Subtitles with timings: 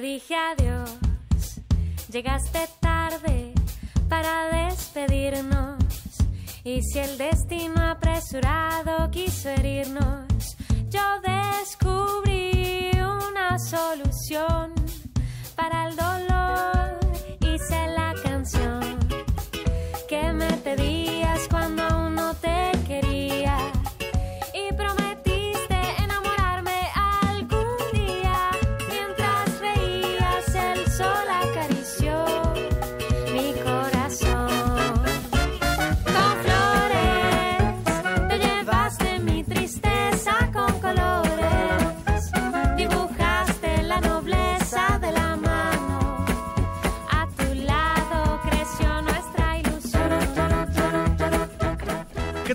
[0.00, 0.90] Dije adiós,
[2.12, 3.54] llegaste tarde
[4.10, 5.82] para despedirnos.
[6.64, 10.56] Y si el destino apresurado quiso herirnos,
[10.90, 14.74] yo descubrí una solución
[15.56, 16.98] para el dolor.
[17.40, 18.98] Hice la canción
[20.08, 21.48] que me pedías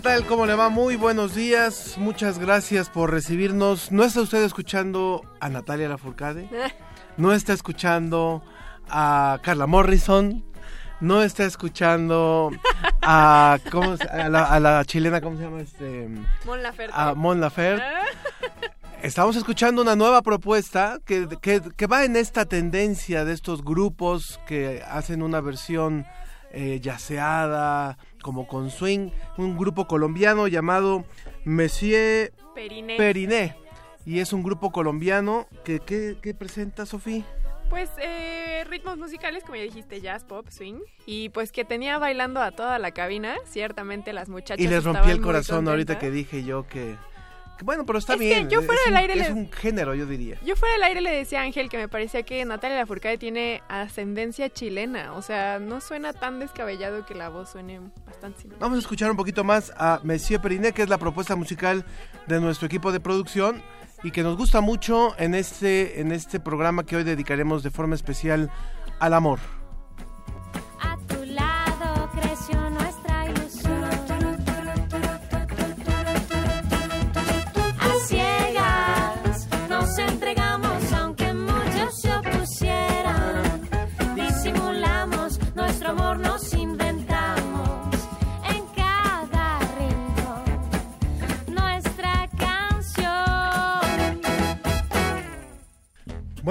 [0.01, 0.25] tal?
[0.25, 0.69] ¿Cómo le va?
[0.69, 1.95] Muy buenos días.
[1.97, 3.91] Muchas gracias por recibirnos.
[3.91, 6.47] ¿No está usted escuchando a Natalia Lafourcade?
[7.17, 8.43] ¿No está escuchando
[8.89, 10.43] a Carla Morrison?
[10.99, 12.51] ¿No está escuchando
[13.01, 15.61] a, ¿cómo se- a, la, a la chilena, ¿cómo se llama?
[15.61, 16.07] Este,
[16.45, 16.93] Mon Laferte.
[16.95, 17.83] a Mon Laferte.
[19.01, 24.39] Estamos escuchando una nueva propuesta que, que- que va en esta tendencia de estos grupos
[24.47, 26.05] que hacen una versión
[26.51, 31.03] eh, yaceada, como con swing, un grupo colombiano llamado
[31.45, 32.97] Monsieur Periné.
[32.97, 33.55] Periné.
[34.05, 37.23] Y es un grupo colombiano que, que, que presenta, Sofía.
[37.69, 40.79] Pues eh, ritmos musicales, como ya dijiste, jazz, pop, swing.
[41.05, 43.35] Y pues que tenía bailando a toda la cabina.
[43.45, 44.59] Ciertamente las muchachas.
[44.59, 46.95] Y les rompí el corazón ahorita que dije yo que...
[47.63, 48.49] bueno, pero está Es que bien.
[48.49, 50.37] yo fuera es del un- Es un género, yo diría.
[50.45, 53.61] Yo fuera del aire le decía a Ángel que me parecía que Natalia Lafourcade tiene
[53.69, 55.13] ascendencia chilena.
[55.13, 58.59] O sea, no suena tan descabellado que la voz suene bastante similar.
[58.61, 61.85] Vamos a escuchar un poquito más a Monsieur Periné, que es la propuesta musical
[62.27, 63.61] de nuestro equipo de producción
[64.03, 67.95] y que nos gusta mucho en este, en este programa que hoy dedicaremos de forma
[67.95, 68.49] especial
[68.99, 69.39] al amor.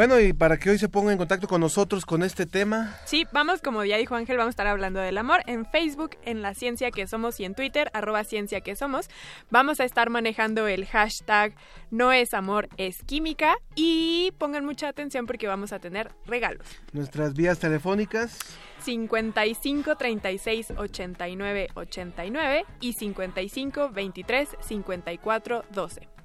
[0.01, 3.27] Bueno, y para que hoy se ponga en contacto con nosotros con este tema, Sí,
[3.33, 6.55] vamos, como ya dijo Ángel, vamos a estar hablando del amor en Facebook, en La
[6.55, 9.11] Ciencia que Somos y en Twitter, arroba Ciencia que Somos.
[9.51, 11.55] Vamos a estar manejando el hashtag
[11.91, 13.57] No es amor, es química.
[13.75, 16.67] Y pongan mucha atención porque vamos a tener regalos.
[16.95, 18.39] nuestras vías telefónicas.
[18.83, 26.20] 55 36 89 89 y 55 23 54 12.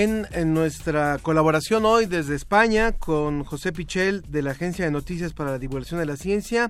[0.00, 5.50] En, nuestra colaboración hoy desde España con José Pichel de la Agencia de Noticias para
[5.50, 6.68] la Divulgación de la Ciencia,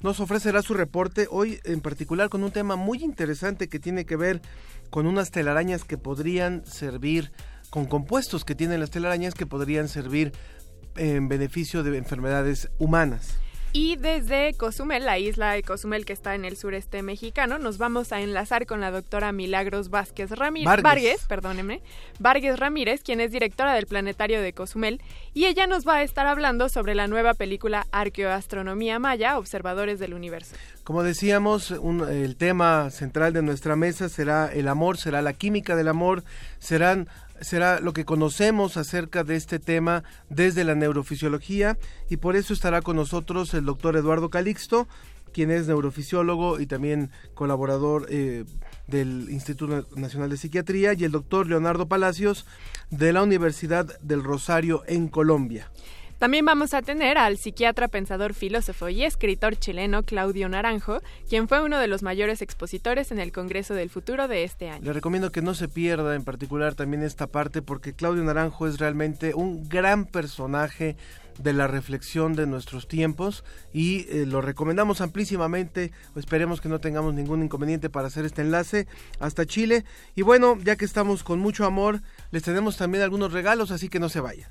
[0.00, 4.16] nos ofrecerá su reporte hoy en particular con un tema muy interesante que tiene que
[4.16, 4.40] ver
[4.88, 7.32] con unas telarañas que podrían servir,
[7.68, 10.32] con compuestos que tienen las telarañas que podrían servir
[10.96, 13.36] en beneficio de enfermedades humanas.
[13.72, 18.10] Y desde Cozumel, la isla de Cozumel que está en el sureste mexicano, nos vamos
[18.12, 20.82] a enlazar con la doctora Milagros Vázquez Ramírez, Vargas.
[20.82, 21.80] Vargas, perdóneme,
[22.18, 25.00] Vargas Ramírez, quien es directora del Planetario de Cozumel,
[25.34, 30.14] y ella nos va a estar hablando sobre la nueva película Arqueoastronomía Maya, Observadores del
[30.14, 30.56] Universo.
[30.82, 35.76] Como decíamos, un- el tema central de nuestra mesa será el amor, será la química
[35.76, 36.24] del amor,
[36.58, 37.08] serán
[37.40, 41.78] será lo que conocemos acerca de este tema desde la neurofisiología
[42.08, 44.88] y por eso estará con nosotros el doctor Eduardo Calixto,
[45.32, 48.44] quien es neurofisiólogo y también colaborador eh,
[48.86, 52.46] del Instituto Nacional de Psiquiatría, y el doctor Leonardo Palacios
[52.90, 55.70] de la Universidad del Rosario en Colombia.
[56.20, 61.00] También vamos a tener al psiquiatra, pensador, filósofo y escritor chileno Claudio Naranjo,
[61.30, 64.84] quien fue uno de los mayores expositores en el Congreso del Futuro de este año.
[64.84, 68.78] Le recomiendo que no se pierda en particular también esta parte porque Claudio Naranjo es
[68.78, 70.94] realmente un gran personaje
[71.38, 73.42] de la reflexión de nuestros tiempos
[73.72, 75.90] y eh, lo recomendamos amplísimamente.
[76.16, 78.86] Esperemos que no tengamos ningún inconveniente para hacer este enlace
[79.20, 79.86] hasta Chile.
[80.14, 84.00] Y bueno, ya que estamos con mucho amor, les tenemos también algunos regalos, así que
[84.00, 84.50] no se vayan.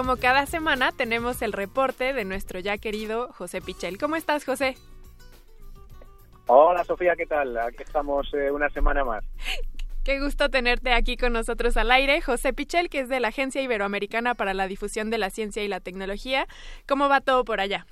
[0.00, 3.98] Como cada semana tenemos el reporte de nuestro ya querido José Pichel.
[3.98, 4.74] ¿Cómo estás, José?
[6.46, 7.54] Hola Sofía, ¿qué tal?
[7.58, 9.22] Aquí estamos eh, una semana más.
[10.02, 12.22] Qué gusto tenerte aquí con nosotros al aire.
[12.22, 15.68] José Pichel, que es de la Agencia Iberoamericana para la Difusión de la Ciencia y
[15.68, 16.46] la Tecnología.
[16.88, 17.84] ¿Cómo va todo por allá?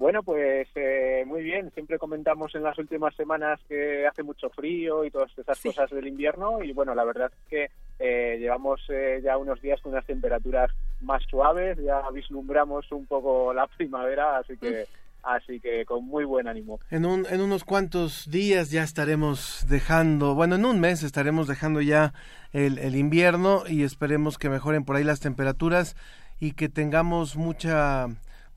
[0.00, 1.70] Bueno, pues eh, muy bien.
[1.74, 5.68] Siempre comentamos en las últimas semanas que hace mucho frío y todas esas Sí.
[5.68, 6.62] cosas del invierno.
[6.64, 10.70] Y bueno, la verdad es que eh, llevamos eh, ya unos días con unas temperaturas
[11.02, 11.76] más suaves.
[11.84, 14.86] Ya vislumbramos un poco la primavera, así que,
[15.22, 16.80] así que con muy buen ánimo.
[16.90, 21.82] En, un, en unos cuantos días ya estaremos dejando, bueno, en un mes estaremos dejando
[21.82, 22.14] ya
[22.54, 25.94] el, el invierno y esperemos que mejoren por ahí las temperaturas
[26.40, 28.06] y que tengamos mucha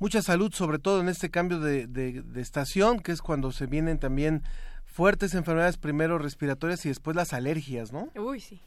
[0.03, 3.67] mucha salud, sobre todo en este cambio de, de- de estación, que es cuando se
[3.67, 4.43] vienen también
[4.85, 8.09] fuertes enfermedades, primero respiratorias y después las alergias, ¿no?
[8.17, 8.59] Uy, sí.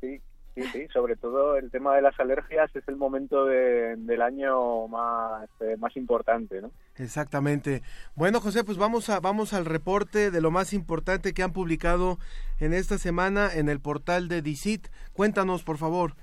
[0.00, 0.20] Sí,
[0.56, 0.88] sí, sí.
[0.92, 5.76] Sobre todo el tema de las alergias es el momento de- del año más, eh,
[5.78, 6.72] más importante, ¿no?
[6.96, 7.82] Exactamente.
[8.16, 12.18] Bueno, José, pues vamos a vamos al reporte de lo más importante que han publicado
[12.58, 14.88] en esta semana en el portal de DICIT.
[15.12, 16.14] Cuéntanos, por favor.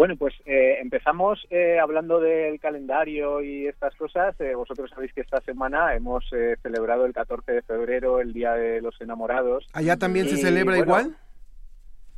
[0.00, 4.34] Bueno, pues eh, empezamos eh, hablando del calendario y estas cosas.
[4.40, 8.54] Eh, vosotros sabéis que esta semana hemos eh, celebrado el 14 de febrero el Día
[8.54, 9.66] de los Enamorados.
[9.74, 11.16] ¿Allá también se celebra bueno, igual?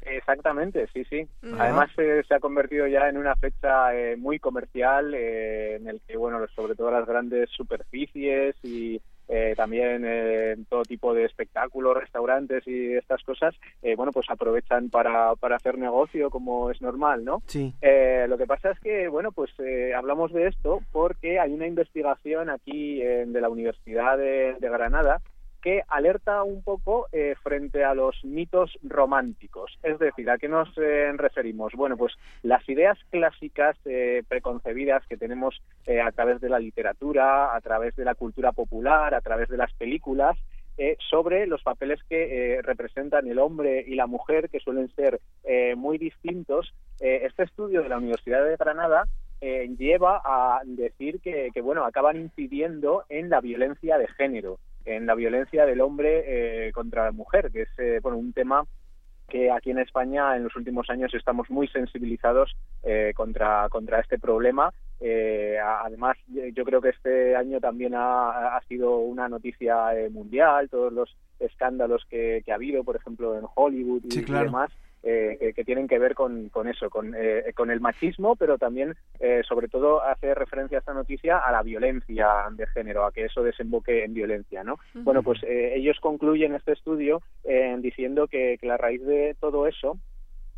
[0.02, 1.28] Exactamente, sí, sí.
[1.58, 6.00] Además eh, se ha convertido ya en una fecha eh, muy comercial eh, en el
[6.06, 9.00] que, bueno, sobre todo las grandes superficies y
[9.34, 14.90] eh, también eh, todo tipo de espectáculos, restaurantes y estas cosas, eh, bueno, pues aprovechan
[14.90, 17.42] para, para hacer negocio como es normal, ¿no?
[17.46, 17.72] Sí.
[17.80, 21.66] Eh, lo que pasa es que, bueno, pues eh, hablamos de esto porque hay una
[21.66, 25.22] investigación aquí eh, de la Universidad de, de Granada
[25.62, 29.78] que alerta un poco eh, frente a los mitos románticos.
[29.82, 31.72] Es decir, ¿a qué nos eh, referimos?
[31.74, 32.12] Bueno, pues
[32.42, 37.94] las ideas clásicas eh, preconcebidas que tenemos eh, a través de la literatura, a través
[37.96, 40.36] de la cultura popular, a través de las películas,
[41.10, 45.96] sobre los papeles que representan el hombre y la mujer, que suelen ser eh, muy
[45.96, 46.74] distintos.
[46.98, 49.04] Este estudio de la Universidad de Granada
[49.40, 55.14] lleva a decir que, que, bueno, acaban incidiendo en la violencia de género, en la
[55.14, 56.24] violencia del hombre
[56.68, 58.64] eh, contra la mujer, que es eh, bueno, un tema
[59.28, 64.18] que aquí en España en los últimos años estamos muy sensibilizados eh, contra, contra este
[64.18, 64.72] problema.
[65.00, 70.10] Eh, además, eh, yo creo que este año también ha, ha sido una noticia eh,
[70.10, 74.24] mundial, todos los escándalos que, que ha habido, por ejemplo, en Hollywood y, Sí, y
[74.24, 74.44] claro.
[74.44, 74.70] demás,
[75.02, 78.58] eh, que, que tienen que ver con, con eso, con, eh, con el machismo, pero
[78.58, 83.12] también, eh, sobre todo, hace referencia a esta noticia a la violencia de género, a
[83.12, 84.78] que eso desemboque en violencia, ¿no?
[84.94, 89.66] Bueno, pues eh, ellos concluyen este estudio eh, diciendo que, que la raíz de todo
[89.66, 89.98] eso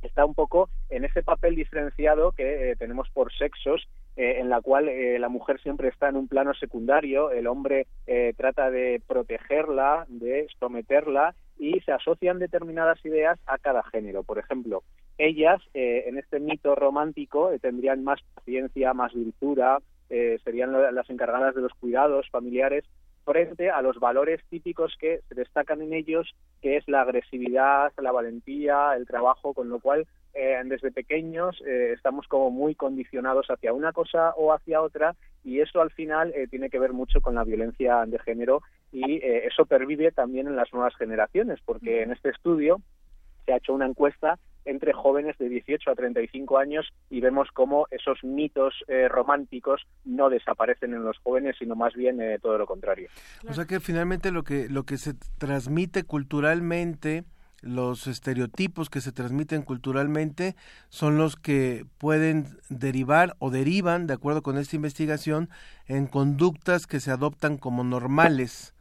[0.02, 4.60] está un poco en ese papel diferenciado que eh, tenemos por sexos, eh, en la
[4.60, 9.00] cual eh, la mujer siempre está en un plano secundario, el hombre eh, trata de
[9.06, 14.22] protegerla, de someterla y se asocian determinadas ideas a cada género.
[14.22, 14.82] Por ejemplo,
[15.18, 19.78] ellas eh, en este mito romántico eh, tendrían más paciencia, más dulzura,
[20.10, 22.84] eh, serían la- las encargadas de los cuidados familiares
[23.24, 28.12] frente a los valores típicos que se destacan en ellos, que es la agresividad, la
[28.12, 33.72] valentía, el trabajo, con lo cual eh, desde pequeños eh, estamos como muy condicionados hacia
[33.72, 35.14] una cosa o hacia otra
[35.44, 39.16] y eso al final eh, tiene que ver mucho con la violencia de género y
[39.16, 42.80] eh, eso pervive también en las nuevas generaciones porque en este estudio
[43.44, 47.86] se ha hecho una encuesta entre jóvenes de 18 a 35 años y vemos cómo
[47.90, 52.66] esos mitos eh, románticos no desaparecen en los jóvenes, sino más bien eh, todo lo
[52.66, 53.08] contrario.
[53.48, 57.24] O sea que finalmente lo que lo que se transmite culturalmente
[57.64, 60.54] los estereotipos que se transmiten culturalmente
[60.90, 65.48] son los que pueden derivar o derivan, de acuerdo con esta investigación,
[65.86, 68.74] en conductas que se adoptan como normales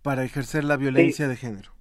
[0.00, 1.72] para ejercer la violencia de género.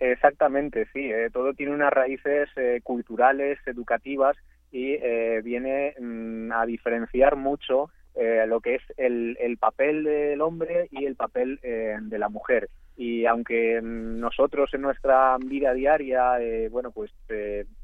[0.00, 1.10] Exactamente, sí.
[1.12, 4.36] eh, todo tiene unas raíces eh, culturales, educativas
[4.72, 10.40] y eh, viene mm, a diferenciar mucho eh, lo que es el, el papel del
[10.40, 12.68] hombre y el papel eh, de la mujer.
[12.96, 17.12] Y aunque mm, nosotros en nuestra vida diaria, eh, bueno, pues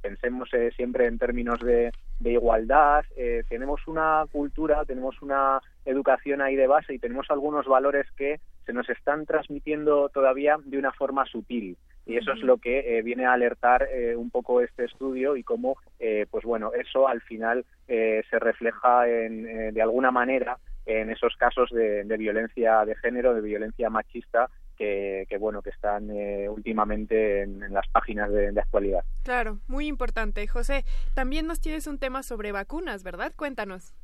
[0.02, 3.04] pensemos siempre en términos de, de igualdad,
[3.48, 8.72] tenemos una cultura, tenemos una educación ahí de base y tenemos algunos valores que se
[8.72, 11.76] nos están transmitiendo todavía de una forma sutil.
[12.06, 15.42] Y eso es lo que eh, viene a alertar eh, un poco este estudio y
[15.42, 20.56] cómo, eh, pues bueno, eso al final eh, se refleja en, eh, de alguna manera
[20.86, 24.48] en esos casos de, de violencia de género, de violencia machista,
[24.78, 29.02] que, que bueno, que están eh, últimamente en, en las páginas de, de actualidad.
[29.24, 30.46] Claro, muy importante.
[30.46, 30.84] José,
[31.14, 33.32] también nos tienes un tema sobre vacunas, ¿verdad?
[33.34, 33.94] Cuéntanos.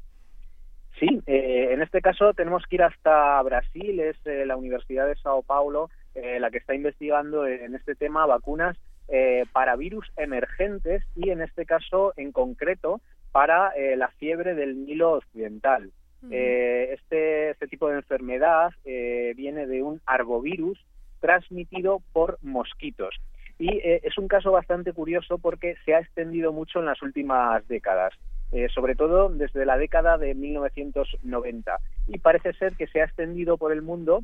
[0.98, 5.14] Sí, eh, en este caso tenemos que ir hasta Brasil, es eh, la Universidad de
[5.16, 8.76] Sao Paulo eh, la que está investigando en este tema vacunas
[9.08, 13.00] eh, para virus emergentes y en este caso en concreto
[13.30, 15.90] para eh, la fiebre del Nilo Occidental.
[16.30, 20.78] Eh, este, este tipo de enfermedad viene de un arbovirus
[21.20, 23.14] transmitido por mosquitos.
[23.58, 28.14] Y es un caso bastante curioso porque se ha extendido mucho en las últimas décadas,
[28.52, 31.78] eh, sobre todo desde la década de 1990.
[32.06, 34.22] Y parece ser que se ha extendido por el mundo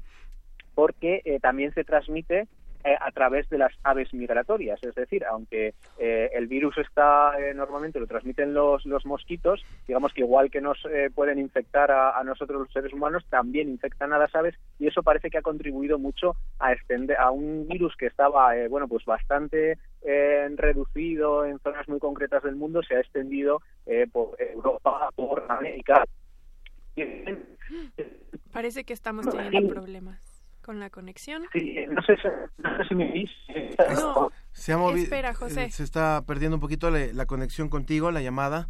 [0.78, 2.46] porque eh, también se transmite
[2.84, 4.78] eh, a través de las aves migratorias.
[4.84, 10.12] Es decir, aunque eh, el virus está eh, normalmente lo transmiten los, los mosquitos, digamos
[10.12, 14.12] que igual que nos eh, pueden infectar a, a nosotros los seres humanos, también infectan
[14.12, 17.96] a las aves y eso parece que ha contribuido mucho a extender a un virus
[17.96, 22.94] que estaba, eh, bueno, pues bastante eh, reducido en zonas muy concretas del mundo, se
[22.94, 26.04] ha extendido eh, por Europa, por América.
[28.52, 30.27] Parece que estamos teniendo problemas
[30.68, 31.44] con la conexión.
[31.54, 32.28] Sí, no sé, si-
[32.62, 33.30] no sé si me oís.
[33.94, 35.64] No, Se ha movido, Espera, José.
[35.64, 38.68] eh, se está perdiendo un poquito la, la conexión contigo, la llamada.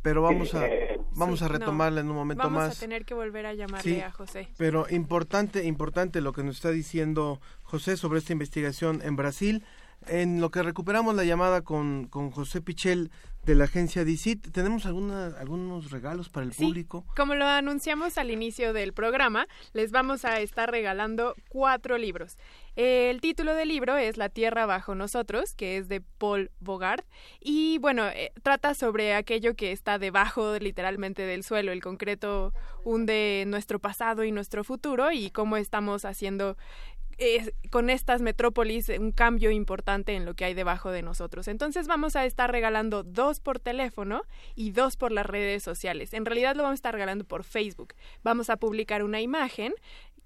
[0.00, 1.54] Pero vamos a eh, vamos Sí, a no.
[1.54, 2.76] retomarla en un momento Vamos más.
[2.76, 4.00] a tener que volver a llamarle Sí.
[4.00, 4.48] a José.
[4.56, 9.64] Pero importante, importante lo que nos está diciendo José sobre esta investigación en Brasil.
[10.06, 13.10] En lo que recuperamos la llamada con, con José Pichel
[13.44, 17.04] de la agencia DICIT, ¿tenemos alguna, algunos regalos para el Sí, público?
[17.16, 22.38] como lo anunciamos al inicio del programa, les vamos a estar regalando cuatro libros.
[22.76, 27.04] El título del libro es La Tierra bajo nosotros, que es de Paul Bogart,
[27.40, 31.72] y bueno, eh, trata sobre aquello que está debajo literalmente del suelo.
[31.72, 32.52] El concreto
[32.84, 36.56] hunde nuestro pasado y nuestro futuro y cómo estamos haciendo
[37.70, 41.48] con estas metrópolis un cambio importante en lo que hay debajo de nosotros.
[41.48, 44.22] Entonces vamos a estar regalando dos por teléfono
[44.54, 46.12] y dos por las redes sociales.
[46.14, 47.94] En realidad lo vamos a estar regalando por Facebook.
[48.22, 49.72] Vamos a publicar una imagen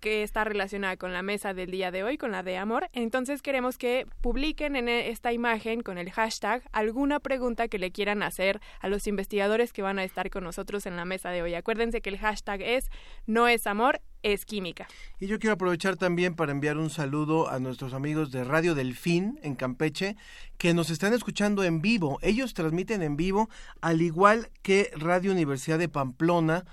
[0.00, 2.88] que está relacionada con la mesa del día de hoy, con la de amor.
[2.92, 7.90] Entonces queremos que publiquen en e- esta imagen con el hashtag alguna pregunta que le
[7.90, 11.42] quieran hacer a los investigadores que van a estar con nosotros en la mesa de
[11.42, 11.54] hoy.
[11.54, 12.90] Acuérdense que el hashtag es
[13.26, 14.88] no es amor, es química.
[15.20, 19.38] Y yo quiero aprovechar también para enviar un saludo a nuestros amigos de Radio Delfín
[19.42, 20.16] en Campeche
[20.58, 22.18] que nos están escuchando en vivo.
[22.22, 23.48] Ellos transmiten en vivo,
[23.80, 26.64] al igual que Radio Universidad de Pamplona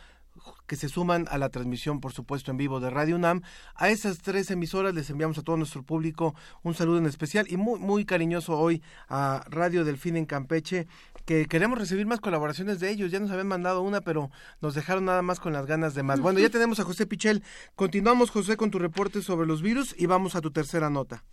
[0.74, 3.44] que se suman a la transmisión, por supuesto, en vivo de Radio UNAM.
[3.76, 7.58] A esas tres emisoras les enviamos a todo nuestro público un saludo en especial y
[7.58, 10.88] muy, muy cariñoso hoy a Radio Delfín en Campeche,
[11.26, 13.12] que queremos recibir más colaboraciones de ellos.
[13.12, 16.20] Ya nos habían mandado una, pero nos dejaron nada más con las ganas de más.
[16.20, 17.44] Bueno, ya tenemos a José Pichel.
[17.76, 21.24] Continuamos, José, con tu reporte sobre los virus y vamos a tu tercera nota.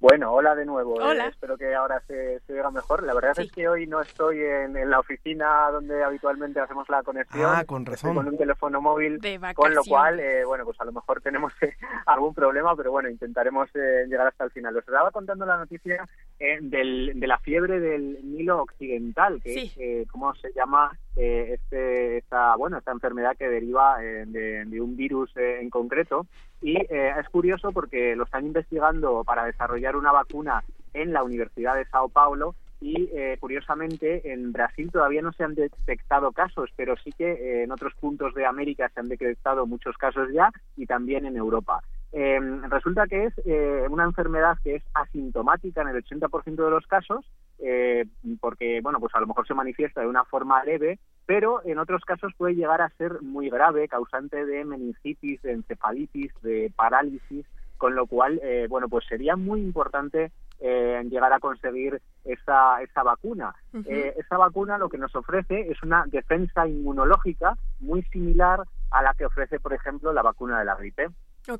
[0.00, 0.98] Bueno, hola de nuevo.
[0.98, 1.26] eh, Hola.
[1.26, 3.02] espero que ahora se, se oiga mejor.
[3.02, 3.42] La verdad Sí.
[3.42, 7.44] es que hoy no estoy en, en la oficina donde habitualmente hacemos la conexión.
[7.54, 8.14] Ah, con Estoy razón.
[8.14, 11.52] con un teléfono móvil, De con lo cual, eh, bueno, pues a lo mejor tenemos
[11.60, 11.74] eh,
[12.06, 14.74] algún problema, pero bueno, intentaremos eh, llegar hasta el final.
[14.74, 16.02] Os estaba contando la noticia
[16.38, 19.60] eh, del, de la fiebre del Nilo Occidental, que Sí.
[19.66, 20.90] es, eh, ¿cómo se llama?
[21.16, 25.70] Eh, este, esta, bueno, esta enfermedad que deriva eh, de, de un virus eh, en
[25.70, 26.26] concreto.
[26.62, 30.62] Y eh, es curioso porque lo están investigando para desarrollar una vacuna
[30.92, 35.54] en la Universidad de Sao Paulo y eh, curiosamente en Brasil todavía no se han
[35.54, 40.28] detectado casos, pero sí que en otros puntos de América se han detectado muchos casos
[40.32, 41.82] ya y también en Europa.
[42.12, 46.86] Eh, resulta que es eh, una enfermedad que es asintomática en el 80% de los
[46.86, 47.24] casos,
[47.58, 48.04] eh,
[48.40, 52.04] porque bueno, pues a lo mejor se manifiesta de una forma leve, pero en otros
[52.04, 57.46] casos puede llegar a ser muy grave, causante de meningitis, de encefalitis, de parálisis
[57.80, 63.02] con lo cual, eh, bueno, pues sería muy importante eh, llegar a conseguir esa, esa
[63.02, 63.54] vacuna.
[63.86, 69.14] Eh, esa vacuna lo que nos ofrece es una defensa inmunológica muy similar a la
[69.14, 71.08] que ofrece, por ejemplo, la vacuna de la gripe.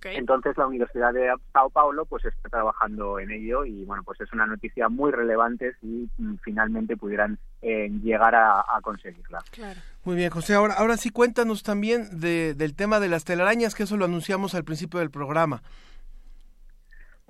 [0.04, 4.32] Entonces la Universidad de Sao Paulo pues está trabajando en ello y bueno pues es
[4.32, 9.38] una noticia muy relevante si mm, finalmente pudieran eh, llegar a, a conseguirla.
[9.50, 9.80] Claro.
[10.04, 10.54] Muy bien, José.
[10.54, 14.54] Ahora, ahora sí cuéntanos también de, del tema de las telarañas, que eso lo anunciamos
[14.54, 15.62] al principio del programa.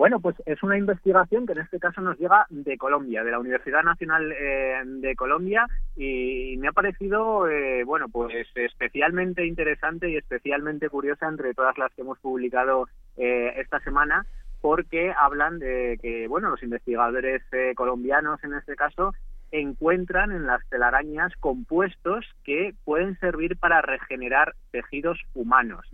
[0.00, 3.38] Bueno, pues es una investigación que en este caso nos llega de Colombia, de la
[3.38, 10.16] Universidad Nacional eh, de Colombia, y me ha parecido, eh, bueno, pues especialmente interesante y
[10.16, 12.88] especialmente curiosa entre todas las que hemos publicado
[13.18, 14.24] eh, esta semana,
[14.62, 19.12] porque hablan de que, bueno, los investigadores eh, colombianos en este caso
[19.52, 25.86] encuentran en las telarañas compuestos que pueden servir para regenerar tejidos humanos.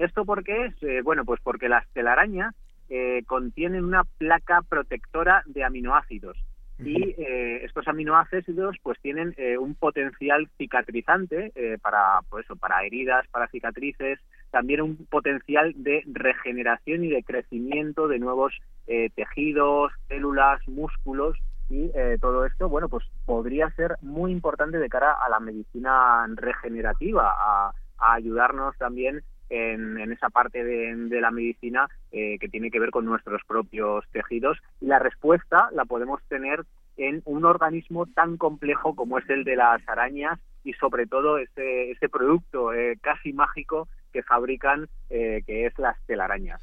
[0.00, 0.82] ¿Esto por qué es?
[0.82, 2.56] Eh, bueno, pues porque las telarañas
[2.88, 6.36] eh, contienen una placa protectora de aminoácidos.
[6.78, 12.82] Y eh, estos aminoácidos pues tienen eh, un potencial cicatrizante eh, para pues eso, para
[12.84, 14.18] heridas, para cicatrices,
[14.50, 18.52] también un potencial de regeneración y de crecimiento de nuevos
[18.86, 21.38] eh, tejidos, células, músculos.
[21.70, 26.26] Y eh, todo esto, bueno, pues podría ser muy importante de cara a la medicina
[26.34, 32.48] regenerativa, a, a ayudarnos también en, en esa parte de, de la medicina eh, que
[32.48, 34.58] tiene que ver con nuestros propios tejidos.
[34.80, 36.64] Y la respuesta la podemos tener
[36.96, 41.90] en un organismo tan complejo como es el de las arañas y sobre todo ese,
[41.90, 46.60] ese producto eh, casi mágico que fabrican, eh, que es las telarañas.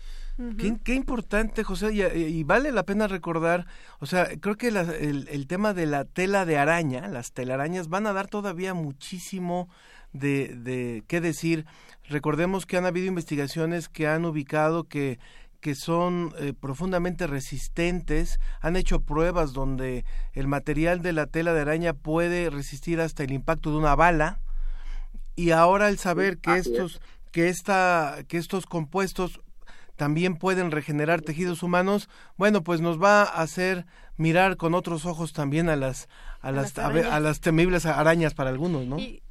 [0.57, 3.65] Qué, qué importante, José, y, y vale la pena recordar,
[3.99, 7.89] o sea, creo que la- el, el tema de la tela de araña, las telarañas,
[7.89, 9.67] van a dar todavía muchísimo
[10.13, 11.65] de, de qué decir.
[12.07, 15.19] Recordemos que han habido investigaciones que han ubicado que
[15.59, 21.61] que son eh, profundamente resistentes, han hecho pruebas donde el material de la tela de
[21.61, 24.39] araña puede resistir hasta el impacto de una bala
[25.35, 27.01] y ahora el saber que estos
[27.31, 29.41] que esta que estos compuestos
[29.95, 33.85] también pueden regenerar tejidos humanos, bueno, pues nos va a hacer
[34.15, 36.07] mirar con otros ojos también a las
[36.39, 38.97] a, las, las a a las temibles arañas para algunos, ¿no?
[38.97, 39.21] Y,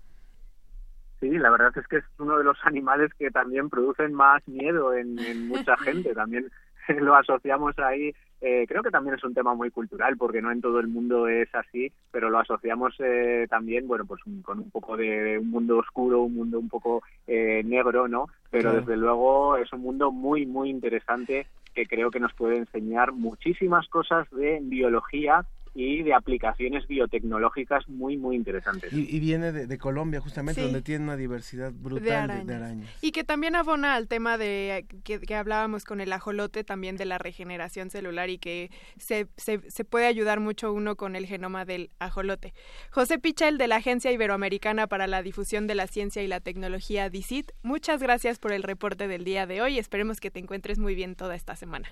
[1.20, 4.94] Sí, la verdad es que es uno de los animales que también producen más miedo
[4.94, 6.14] en, en mucha gente.
[6.14, 6.48] También
[7.00, 8.12] lo asociamos ahí.
[8.40, 11.26] eh, creo que también es un tema muy cultural, porque no en todo el mundo
[11.26, 15.50] es así, pero lo asociamos eh, también, bueno, pues un- con un poco de un
[15.50, 18.26] mundo oscuro, un mundo un poco eh, negro, ¿no?
[18.50, 23.12] Pero desde luego es un mundo muy, muy interesante que creo que nos puede enseñar
[23.12, 25.44] muchísimas cosas de biología
[25.80, 28.92] y de aplicaciones biotecnológicas muy, muy interesantes.
[28.92, 30.64] Y, y viene de, de Colombia, justamente, Sí.
[30.66, 32.46] donde tiene una diversidad brutal de, arañas.
[32.46, 32.90] de arañas.
[33.00, 37.04] y que también abona al tema de que, que hablábamos con el ajolote también de
[37.04, 41.64] la regeneración celular y que se, se, se puede ayudar mucho uno con el genoma
[41.64, 42.54] del ajolote.
[42.90, 47.08] José Pichel de la Agencia Iberoamericana para la Difusión de la Ciencia y la Tecnología
[47.08, 49.78] DICIT, muchas gracias por el reporte del día de hoy.
[49.78, 51.88] Esperemos que te encuentres muy bien toda esta semana.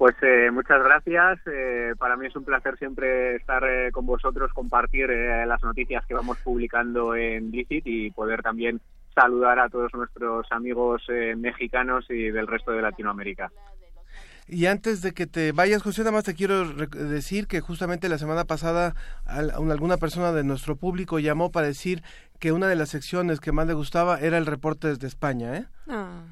[0.00, 1.40] Pues eh, muchas gracias.
[1.46, 6.06] Eh, para mí es un placer siempre estar eh, con vosotros, compartir eh, las noticias
[6.06, 8.80] que vamos publicando en Visit y poder también
[9.14, 13.52] saludar a todos nuestros amigos eh, mexicanos y del resto de Latinoamérica.
[14.48, 18.16] Y antes de que te vayas, José, nada más te quiero decir que justamente la
[18.16, 18.94] semana pasada
[19.26, 22.02] al- un- alguna persona de nuestro público llamó para decir
[22.38, 25.66] que una de las secciones que más le gustaba era el reporte desde España, ¿eh?
[25.90, 26.22] Ah.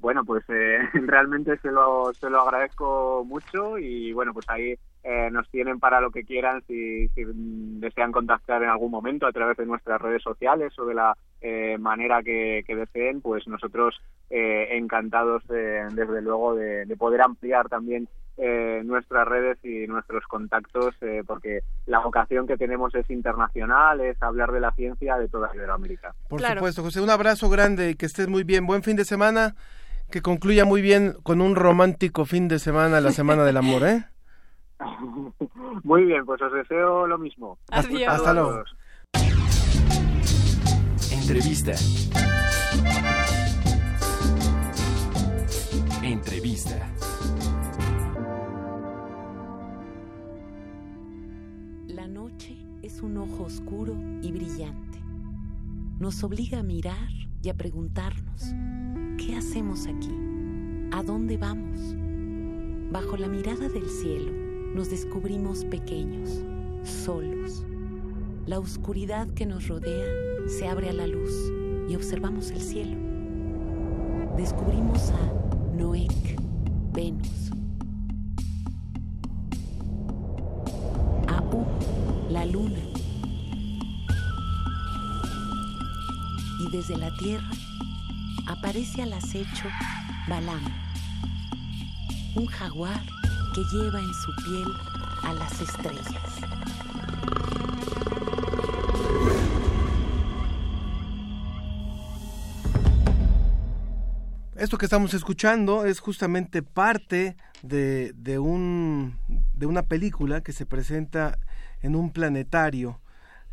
[0.00, 5.30] Bueno, pues eh, realmente se lo, se lo agradezco mucho y bueno, pues ahí eh,
[5.30, 9.56] nos tienen para lo que quieran si, si desean contactar en algún momento a través
[9.56, 14.68] de nuestras redes sociales o de la eh, manera que, que deseen, pues nosotros eh,
[14.72, 20.94] encantados eh, desde luego de, de poder ampliar también eh, nuestras redes y nuestros contactos
[21.02, 25.50] eh, porque la vocación que tenemos es internacional, es hablar de la ciencia de toda
[25.54, 26.14] Iberoamérica.
[26.28, 26.54] Por Claro.
[26.60, 28.66] supuesto, José, un abrazo grande y que estés muy bien.
[28.66, 29.56] Buen fin de semana,
[30.10, 34.04] que concluya muy bien con un romántico fin de semana, la Semana del Amor, ¿eh?
[35.84, 37.58] Muy bien, pues os deseo lo mismo.
[37.70, 38.02] Adiós.
[38.08, 38.64] Hasta luego.
[41.12, 41.72] Entrevista.
[46.02, 46.90] Entrevista.
[51.88, 54.98] La noche es un ojo oscuro y brillante.
[55.98, 57.08] Nos obliga a mirar
[57.42, 58.52] y a preguntarnos,
[59.20, 60.16] ¿qué hacemos aquí?
[60.92, 61.94] ¿A dónde vamos?
[62.90, 64.32] Bajo la mirada del cielo
[64.74, 66.42] nos descubrimos pequeños,
[66.84, 67.64] solos.
[68.46, 70.06] La oscuridad que nos rodea
[70.46, 71.30] se abre a la luz
[71.88, 72.96] y observamos el cielo.
[74.36, 76.40] Descubrimos a Noec,
[76.92, 77.50] Venus.
[81.28, 81.66] Aú,
[82.30, 82.78] la luna.
[86.60, 87.50] Y desde la Tierra
[88.50, 89.68] aparece al acecho
[90.28, 90.64] Balam,
[92.34, 93.00] un jaguar
[93.54, 94.68] que lleva en su piel
[95.22, 96.14] a las estrellas.
[104.56, 109.16] Esto que estamos escuchando es justamente parte de, de, un,
[109.54, 111.38] de una película que se presenta
[111.82, 113.00] en un planetario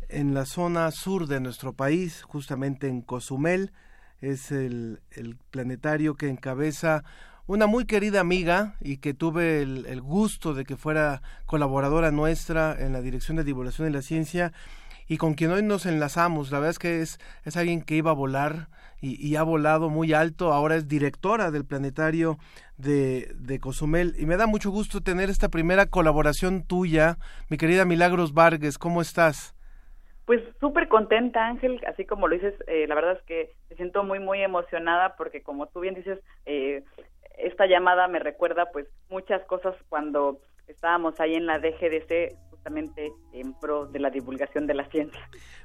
[0.08, 3.72] en la zona sur de nuestro país, justamente en Cozumel.
[4.20, 7.04] Es el, el planetario que encabeza
[7.46, 12.76] una muy querida amiga y que tuve el, el, gusto de que fuera colaboradora nuestra
[12.78, 14.52] en la Dirección de Divulgación de la Ciencia
[15.08, 16.50] y con quien hoy nos enlazamos.
[16.50, 18.68] La verdad es que es, es alguien que iba a volar
[19.00, 22.38] y, y, ha volado muy alto, ahora es directora del planetario
[22.76, 27.84] de, de Cozumel y me da mucho gusto tener esta primera colaboración tuya, mi querida
[27.84, 29.54] Milagros Vargas, ¿cómo estás?
[30.28, 34.04] Pues súper contenta, Ángel, así como lo dices, eh, la verdad es que me siento
[34.04, 36.84] muy, muy emocionada porque como tú bien dices, eh,
[37.38, 43.54] esta llamada me recuerda pues muchas cosas cuando estábamos ahí en la DGDC justamente en
[43.54, 45.18] pro de la divulgación de la ciencia.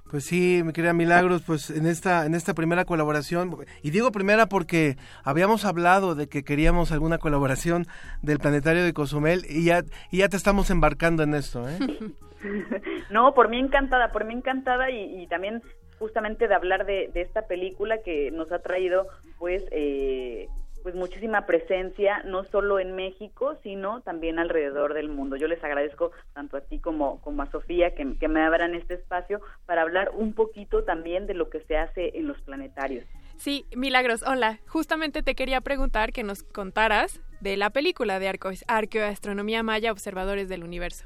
[0.10, 4.46] Pues sí, mi querida Milagros, pues en esta en esta primera colaboración y digo primera
[4.46, 4.96] porque
[5.26, 7.86] habíamos hablado de que queríamos alguna colaboración
[8.22, 11.80] del planetario de Cozumel y ya y ya te estamos embarcando en esto, ¿eh?
[13.10, 15.62] no, por mí encantada, por mí encantada y, también
[16.00, 19.08] justamente de hablar de, esta película que nos ha traído
[19.40, 20.48] pues eh,
[20.84, 25.38] pues muchísima presencia, no solo en México, sino también alrededor del mundo.
[25.38, 29.40] Yo les agradezco tanto a ti como, a Sofía que, que me abran este espacio
[29.66, 33.06] para hablar un poquito también de lo que se hace en los planetarios.
[33.38, 34.60] Sí, Milagros, hola.
[34.68, 40.50] Justamente te quería preguntar que nos contaras de la película de Arco Arqueoastronomía Maya, Observadores
[40.50, 41.06] del Universo.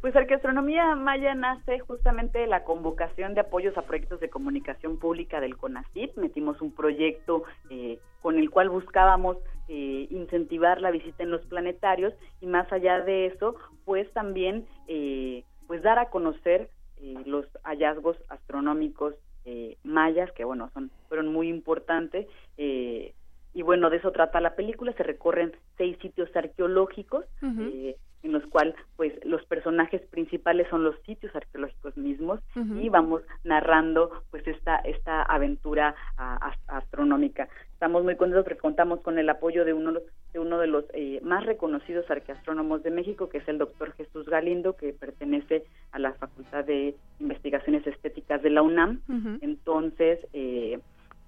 [0.00, 5.42] Pues Arqueoastronomía Maya nace justamente de la convocación de apoyos a proyectos de comunicación pública
[5.42, 6.16] del CONACYT.
[6.16, 9.36] Metimos un proyecto eh, con el cual buscábamos
[9.68, 15.44] eh, incentivar la visita en los planetarios y más allá de eso, pues también eh,
[15.66, 21.48] pues dar a conocer eh, los hallazgos astronómicos eh, mayas que bueno son fueron muy
[21.48, 23.14] importantes eh,
[23.52, 24.94] y bueno de eso trata la película.
[24.94, 27.26] Se recorren seis sitios arqueológicos.
[27.42, 32.60] Uh -huh en los cuales pues los personajes principales son los sitios arqueológicos mismos uh
[32.60, 32.84] -huh.
[32.84, 39.00] y vamos narrando pues esta esta aventura a, a, astronómica estamos muy contentos porque contamos
[39.00, 39.92] con el apoyo de uno
[40.32, 44.26] de uno de los eh, más reconocidos arqueastrónomos de México que es el doctor Jesús
[44.26, 49.38] Galindo que pertenece a la Facultad de Investigaciones Estéticas de la UNAM uh -huh.
[49.42, 50.78] entonces eh,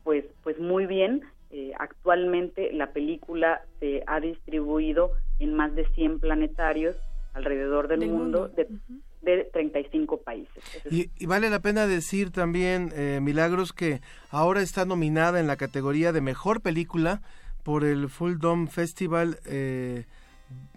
[0.05, 5.11] pues pues muy bien eh, actualmente la película se ha distribuido
[5.41, 6.97] en más de 100 planetarios
[7.35, 8.49] alrededor del, del mundo, mundo.
[8.49, 8.92] De, uh -huh.
[9.23, 10.63] De, 35 países.
[10.91, 15.57] Y, y, vale la pena decir también, eh, Milagros, que ahora está nominada en la
[15.57, 17.23] categoría de Mejor Película
[17.63, 20.05] por el Full Dome Festival eh,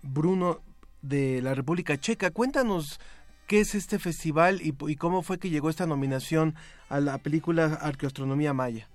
[0.01, 0.61] Bruno
[1.01, 2.31] de la República Checa.
[2.31, 2.99] Cuéntanos
[3.47, 6.55] qué es este festival y, cómo fue que llegó esta nominación
[6.89, 8.87] a la película Arqueoastronomía Maya.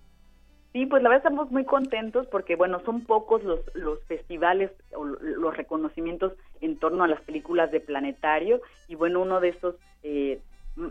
[0.72, 5.04] Sí, pues la verdad estamos muy contentos porque, bueno, son pocos los, los festivales o
[5.04, 10.40] los reconocimientos en torno a las películas de planetario y, bueno, uno de estos, eh,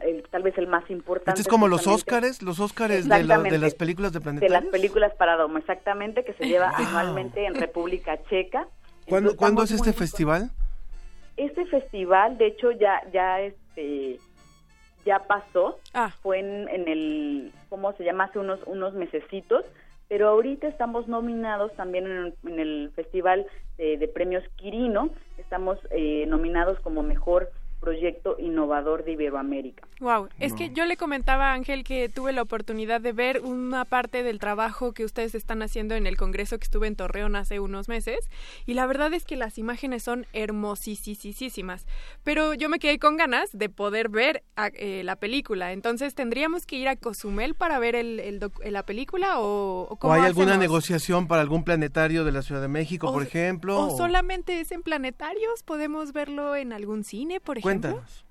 [0.02, 1.32] el, tal vez el más importante.
[1.32, 4.54] Este es como los Óscares, los Óscares de, lo, de, las películas de planetario.
[4.54, 6.86] De las películas para Doma, exactamente, que se lleva wow.
[6.86, 8.68] anualmente en República Checa.
[9.08, 10.52] ¿Cuándo, ¿cuándo es este festival?
[11.38, 14.20] Este festival, de hecho, ya, ya este
[15.06, 16.14] ya pasó, ah.
[16.22, 18.26] fue en, en, el, ¿cómo se llama?
[18.26, 19.66] Hace unos, unos mesecitos,
[20.08, 23.46] pero ahorita estamos nominados también en, en el Festival
[23.78, 29.88] de, de, Premios Quirino, estamos eh, nominados como mejor proyecto innovador de Iberoamérica.
[30.00, 30.58] Wow, es no.
[30.58, 34.39] que yo le comentaba a Ángel que tuve la oportunidad de ver una parte del
[34.39, 38.30] trabajo que ustedes están haciendo en el congreso que estuve en Torreón hace unos meses
[38.65, 41.86] y la verdad es que las imágenes son hermosísimas,
[42.24, 46.65] pero yo me quedé con ganas de poder ver a, eh, la película, entonces tendríamos
[46.65, 48.39] que ir a Cozumel para ver el, el
[48.72, 52.68] la película o, o, ¿O hay alguna negociación para algún planetario de la Ciudad de
[52.68, 53.78] México, o, por ejemplo?
[53.78, 57.69] O, o solamente es en planetarios, podemos verlo en algún cine, por ejemplo.
[57.70, 58.26] Cuéntanos.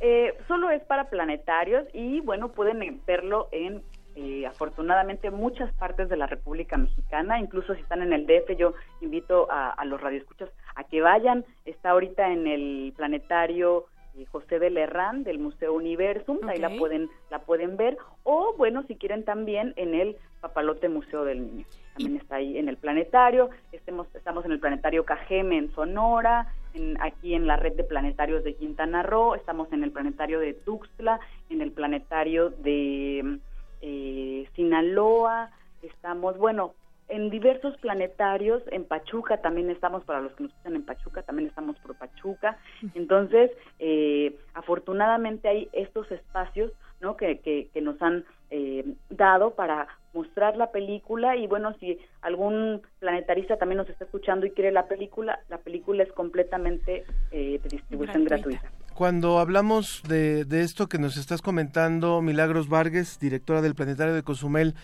[0.00, 3.82] Eh, solo es para planetarios y bueno, pueden verlo en
[4.16, 8.72] eh, afortunadamente muchas partes de la República Mexicana, incluso si están en el DF, yo
[9.02, 13.84] invito a, a los radioescuchas a que vayan, está ahorita en el planetario
[14.30, 17.96] José de Lerrán del Museo Universum, ahí la pueden la pueden ver.
[18.22, 21.64] O bueno, si quieren también en el Papalote Museo del Niño.
[21.96, 26.96] También está ahí en el planetario, estemos, estamos en el planetario Cajeme en Sonora, en-
[27.00, 31.18] aquí en la red de planetarios de Quintana Roo, estamos en el planetario de Tuxtla,
[31.50, 33.38] en el planetario de
[33.80, 35.50] eh, Sinaloa,
[35.82, 36.74] estamos, bueno,
[37.08, 41.48] en diversos planetarios, en Pachuca también estamos, para los que nos escuchan en Pachuca, también
[41.48, 42.56] estamos por Pachuca.
[42.94, 43.50] Entonces,
[43.94, 47.16] eh, afortunadamente hay estos espacios ¿no?
[47.16, 52.82] que, que, que nos han eh, dado para mostrar la película y bueno, si algún
[53.00, 57.68] planetarista también nos está escuchando y quiere la película, la película es completamente eh, de
[57.68, 58.70] distribución gratuita.
[58.94, 64.22] Cuando hablamos de, de esto que nos estás comentando, Milagros Vargas, directora del Planetario de
[64.22, 64.74] Cozumel,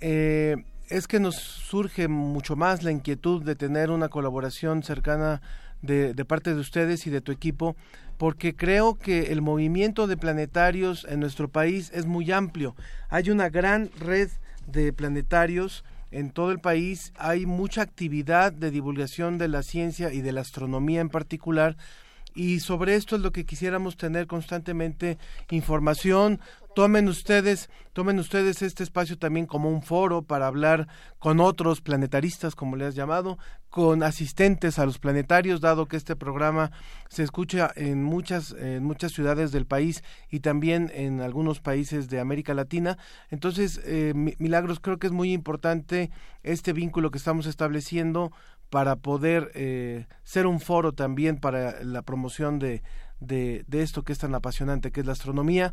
[0.00, 0.56] eh,
[0.88, 5.40] es que nos surge mucho más la inquietud de tener una colaboración cercana
[5.82, 7.76] de, de parte de ustedes y de tu equipo,
[8.18, 12.74] porque creo que el movimiento de planetarios en nuestro país es muy amplio.
[13.08, 14.30] Hay una gran red
[14.66, 20.20] de planetarios en todo el país, hay mucha actividad de divulgación de la ciencia y
[20.20, 21.76] de la astronomía en particular,
[22.34, 25.18] y sobre esto es lo que quisiéramos tener constantemente
[25.50, 26.38] información.
[26.76, 32.54] Tomen ustedes, tomen ustedes este espacio también como un foro para hablar con otros planetaristas,
[32.54, 33.38] como le has llamado,
[33.70, 36.72] con asistentes a los planetarios, dado que este programa
[37.08, 42.20] se escucha en muchas, en muchas ciudades del país y también en algunos países de
[42.20, 42.98] América Latina.
[43.30, 46.10] Entonces, eh, Mi- Milagros, creo que es muy importante
[46.42, 48.32] este vínculo que estamos estableciendo
[48.68, 52.82] para poder eh, ser un foro también para la promoción de,
[53.18, 55.72] de, de esto que es tan apasionante, que es la astronomía.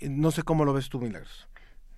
[0.00, 1.49] No sé cómo lo ves tú, Milagros.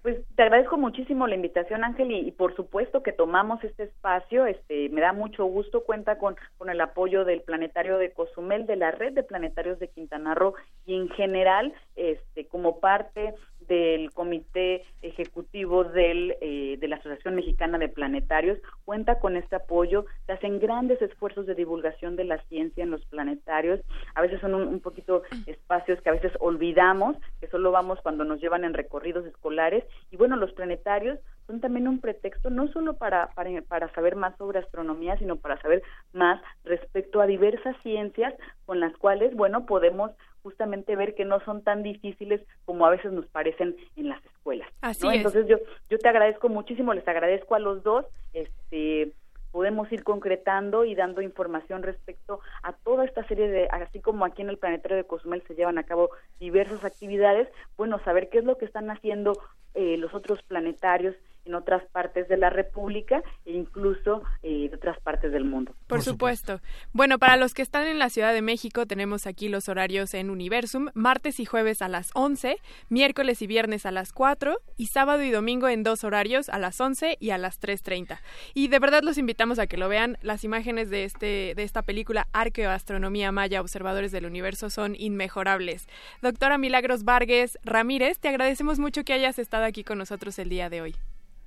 [0.03, 4.47] Pues te agradezco muchísimo la invitación, Ángel, y, por supuesto que tomamos este espacio.
[4.47, 5.85] Este, me da mucho gusto.
[5.85, 9.87] Cuenta con, con el apoyo del Planetario de Cozumel, de la red de planetarios de
[9.87, 10.55] Quintana Roo
[10.87, 13.35] y en general, este, como parte
[13.69, 20.05] del comité ejecutivo del, eh, de la Asociación Mexicana de Planetarios, cuenta con este apoyo.
[20.27, 23.81] Se hacen grandes esfuerzos de divulgación de la ciencia en los planetarios.
[24.15, 28.41] A veces son un poquito espacios que a veces olvidamos, que solo vamos cuando nos
[28.41, 29.85] llevan en recorridos escolares.
[30.11, 34.37] Y bueno, los planetarios son también un pretexto no solo para, para, para saber más
[34.37, 40.13] sobre astronomía, sino para saber más respecto a diversas ciencias con las cuales, bueno, podemos
[40.43, 44.69] justamente ver que no son tan difíciles como a veces nos parecen en las escuelas.
[44.81, 45.13] Así ¿no?
[45.13, 45.19] es.
[45.19, 49.13] Entonces yo, yo te agradezco muchísimo, les agradezco a los dos, este
[49.53, 54.41] podemos ir concretando y dando información respecto a toda esta serie de, así como aquí
[54.41, 56.09] en el Planetario de Cozumel se llevan a cabo
[56.41, 59.35] diversas actividades, bueno, saber qué es lo que están haciendo
[59.75, 65.01] eh, los otros planetarios en otras partes de la República e incluso eh, de otras
[65.01, 65.75] partes del mundo.
[65.87, 66.61] Por, supuesto.
[66.93, 70.31] Bueno, para los que están en la Ciudad de México, tenemos aquí los horarios en
[70.31, 72.59] Universum, martes y jueves a las 11,
[72.89, 76.81] miércoles y viernes a las 4 y sábado y domingo en dos horarios a las
[76.81, 78.21] 11 y a las 3.30.
[78.55, 80.19] Y de verdad los invitamos a que lo vean.
[80.23, 85.89] Las imágenes de, este, de esta película Arqueoastronomía Maya, Observadores del Universo, son inmejorables.
[86.21, 90.69] Doctora Milagros Vargas Ramírez, te agradecemos mucho que hayas estado aquí con nosotros el día
[90.71, 90.95] de hoy.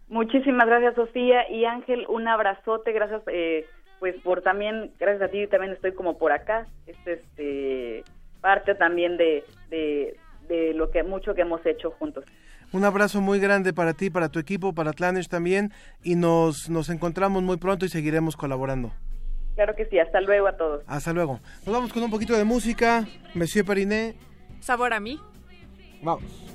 [0.07, 1.49] Muchísimas gracias, Sofía.
[1.49, 2.91] Y Ángel, un abrazote.
[2.91, 3.65] Gracias, eh,
[3.99, 6.67] pues, por también, gracias a ti, también estoy como por acá.
[6.85, 8.03] Este es este,
[8.41, 10.15] parte también de, de,
[10.47, 12.23] de lo que mucho que hemos hecho juntos.
[12.71, 15.71] Un abrazo muy grande para ti, para tu equipo, para Tlanish también,
[16.03, 18.91] y nos, nos encontramos muy pronto y seguiremos colaborando.
[19.55, 19.97] Claro que sí.
[19.97, 20.83] Hasta luego a todos.
[20.85, 21.39] Hasta luego.
[21.65, 23.05] Nos vamos con un poquito de música.
[23.33, 24.15] Monsieur Periné,
[24.59, 25.19] Sabor a mí.
[26.03, 26.54] vamos.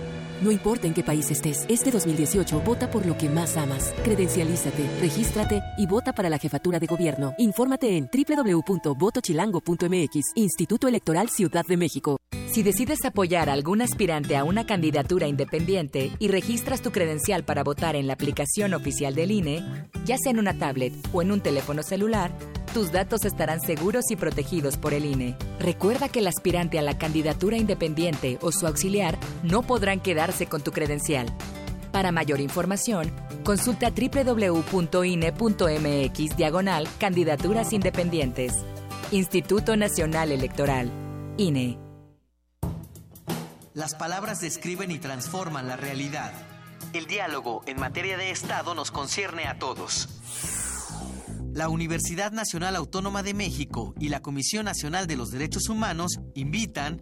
[0.41, 3.93] No importa en qué país estés, este 2018 vota por lo que más amas.
[4.03, 7.35] Credencialízate, regístrate y vota para la jefatura de gobierno.
[7.37, 12.17] Infórmate en www.votochilango.mx, Instituto Electoral Ciudad de México.
[12.51, 17.63] Si decides apoyar a algún aspirante a una candidatura independiente y registras tu credencial para
[17.63, 19.63] votar en la aplicación oficial del INE,
[20.05, 22.31] ya sea en una tablet o en un teléfono celular,
[22.73, 25.35] tus datos estarán seguros y protegidos por el INE.
[25.59, 29.99] Recuerda que el aspirante a la candidatura independiente o su auxiliar no podrán
[30.49, 31.27] con tu credencial.
[31.91, 33.13] Para mayor información,
[33.43, 34.77] consulta www.ine.mx
[36.37, 38.53] diagonal candidaturas independientes.
[39.11, 40.89] Instituto Nacional Electoral.
[41.37, 41.77] INE.
[43.73, 46.31] Las palabras describen y transforman la realidad.
[46.93, 50.09] El diálogo en materia de Estado nos concierne a todos.
[51.53, 57.01] La Universidad Nacional Autónoma de México y la Comisión Nacional de los Derechos Humanos invitan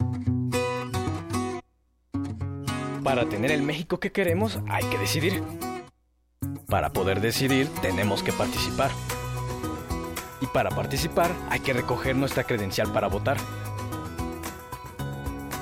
[3.02, 5.42] Para tener el México que queremos hay que decidir.
[6.68, 8.90] Para poder decidir tenemos que participar.
[10.42, 13.38] Y para participar hay que recoger nuestra credencial para votar.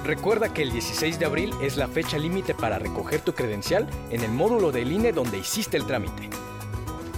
[0.05, 4.21] Recuerda que el 16 de abril es la fecha límite para recoger tu credencial en
[4.21, 6.29] el módulo del INE donde hiciste el trámite.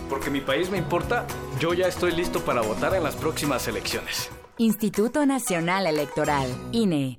[0.08, 1.26] Porque mi país me importa,
[1.58, 4.30] yo ya estoy listo para votar en las próximas elecciones.
[4.58, 6.48] Instituto Nacional Electoral.
[6.70, 7.18] INE.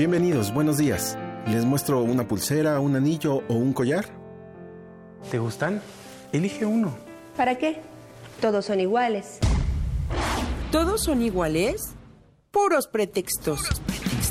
[0.00, 1.18] Bienvenidos, buenos días.
[1.46, 4.06] ¿Les muestro una pulsera, un anillo o un collar?
[5.30, 5.82] ¿Te gustan?
[6.32, 6.96] Elige uno.
[7.36, 7.82] ¿Para qué?
[8.40, 9.38] Todos son iguales.
[10.72, 11.90] ¿Todos son iguales?
[12.50, 13.60] Puros pretextos.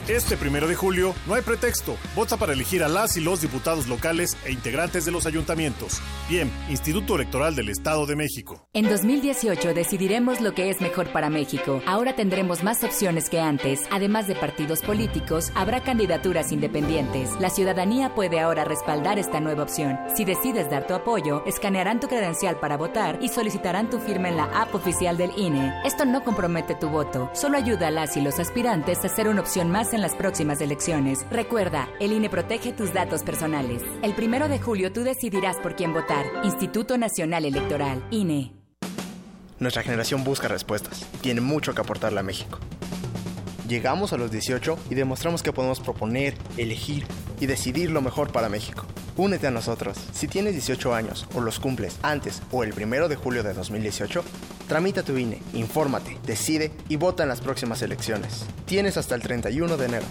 [0.07, 1.95] Este primero de julio no hay pretexto.
[2.15, 6.01] Vota para elegir a las y los diputados locales e integrantes de los ayuntamientos.
[6.27, 8.67] Bien, Instituto Electoral del Estado de México.
[8.73, 11.81] En 2018 decidiremos lo que es mejor para México.
[11.85, 13.81] Ahora tendremos más opciones que antes.
[13.91, 17.29] Además de partidos políticos, habrá candidaturas independientes.
[17.39, 19.97] La ciudadanía puede ahora respaldar esta nueva opción.
[20.15, 24.37] Si decides dar tu apoyo, escanearán tu credencial para votar y solicitarán tu firma en
[24.37, 25.73] la app oficial del INE.
[25.85, 29.41] Esto no compromete tu voto, solo ayuda a las y los aspirantes a ser una
[29.41, 31.25] opción más en las próximas elecciones.
[31.31, 33.81] Recuerda, el INE protege tus datos personales.
[34.01, 36.25] El primero de julio tú decidirás por quién votar.
[36.43, 38.53] Instituto Nacional Electoral, INE.
[39.59, 42.59] Nuestra generación busca respuestas tiene mucho que aportarle a México.
[43.67, 47.05] Llegamos a los 18 y demostramos que podemos proponer, elegir
[47.39, 48.85] y decidir lo mejor para México.
[49.17, 49.97] Únete a nosotros.
[50.13, 54.23] Si tienes 18 años o los cumples antes o el primero de julio de 2018,
[54.67, 58.45] tramita tu INE, infórmate, decide y vota en las próximas elecciones.
[58.65, 60.05] Tienes hasta el 31 de enero.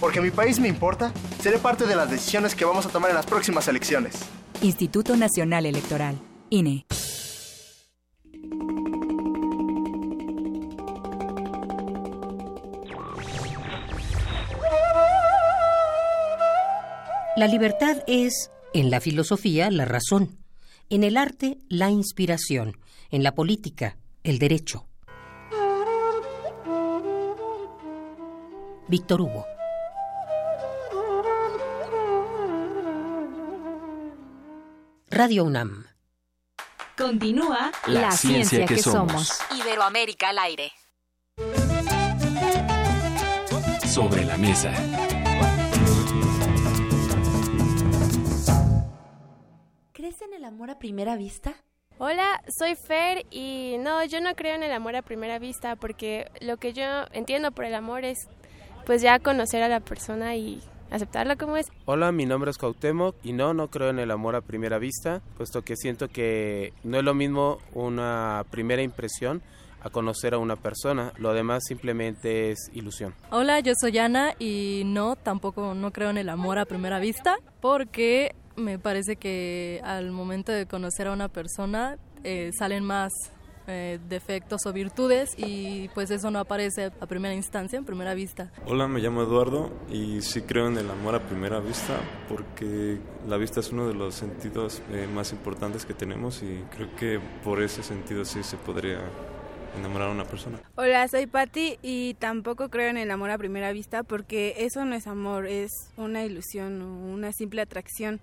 [0.00, 3.16] Porque mi país me importa, seré parte de las decisiones que vamos a tomar en
[3.16, 4.16] las próximas elecciones.
[4.60, 6.18] Instituto Nacional Electoral,
[6.50, 6.84] INE.
[17.36, 20.38] La libertad es, en la filosofía, la razón,
[20.88, 22.78] en el arte, la inspiración,
[23.10, 24.86] en la política, el derecho.
[28.88, 29.44] Víctor Hugo.
[35.10, 35.84] Radio UNAM.
[36.96, 39.40] Continúa La ciencia que somos.
[39.54, 40.72] Iberoamérica al aire.
[43.86, 44.72] Sobre la mesa.
[50.06, 51.56] ¿Crees en el amor a primera vista?
[51.98, 56.30] Hola, soy Fer y no, yo no creo en el amor a primera vista porque
[56.40, 58.28] lo que yo entiendo por el amor es
[58.84, 61.66] pues ya conocer a la persona y aceptarla como es.
[61.86, 65.22] Hola, mi nombre es Cuauhtémoc y no, no creo en el amor a primera vista,
[65.36, 69.42] puesto que siento que no es lo mismo una primera impresión
[69.82, 73.12] a conocer a una persona, lo demás simplemente es ilusión.
[73.32, 77.38] Hola, yo soy Ana y no, tampoco no creo en el amor a primera vista
[77.60, 83.12] porque me parece que al momento de conocer a una persona eh, salen más
[83.68, 88.52] eh, defectos o virtudes y pues eso no aparece a primera instancia, en primera vista.
[88.64, 91.98] Hola, me llamo Eduardo y sí creo en el amor a primera vista
[92.28, 96.94] porque la vista es uno de los sentidos eh, más importantes que tenemos y creo
[96.94, 99.00] que por ese sentido sí se podría
[99.76, 100.60] enamorar a una persona.
[100.76, 104.94] Hola, soy Patti y tampoco creo en el amor a primera vista porque eso no
[104.94, 108.20] es amor, es una ilusión o una simple atracción.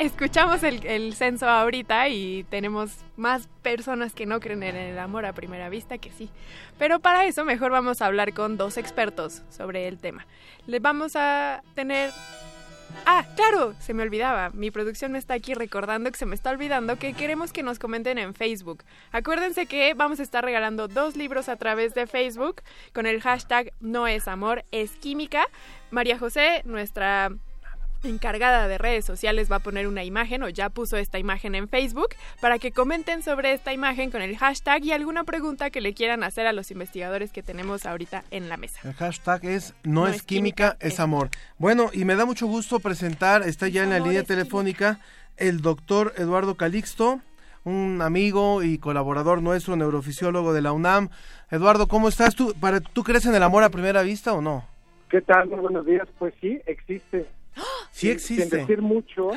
[0.00, 5.34] Escuchamos el, censo ahorita y tenemos más personas que no creen en el amor a
[5.34, 6.30] primera vista que sí.
[6.78, 10.26] Pero para eso mejor vamos a hablar con dos expertos sobre el tema.
[10.66, 12.12] Les vamos a tener
[13.06, 14.50] Ah, claro, se me olvidaba.
[14.50, 17.78] Mi producción me está aquí recordando que se me está olvidando que queremos que nos
[17.78, 18.84] comenten en Facebook.
[19.12, 22.62] Acuérdense que vamos a estar regalando dos libros a través de Facebook
[22.92, 25.46] con el hashtag No es amor, es química.
[25.90, 27.30] María José, nuestra
[28.04, 31.68] encargada de redes sociales va a poner una imagen o ya puso esta imagen en
[31.68, 32.08] Facebook
[32.40, 36.22] para que comenten sobre esta imagen con el hashtag y alguna pregunta que le quieran
[36.22, 38.80] hacer a los investigadores que tenemos ahorita en la mesa.
[38.84, 41.30] El hashtag es no, es, química, es amor.
[41.58, 45.00] Bueno, y me da mucho gusto presentar, está ya en la línea telefónica,
[45.36, 47.20] el doctor Eduardo Calixto,
[47.64, 51.10] un amigo y colaborador nuestro, neurofisiólogo de la UNAM.
[51.50, 52.34] Eduardo, ¿cómo estás?
[52.34, 54.64] ¿Tú, para, ¿tú crees en el amor a primera vista o no?
[55.10, 55.48] ¿Qué tal?
[55.48, 56.08] Muy buenos días.
[56.18, 57.26] Pues sí, existe.
[57.90, 58.44] Sí Sin- existe.
[58.48, 59.30] Sin decir mucho,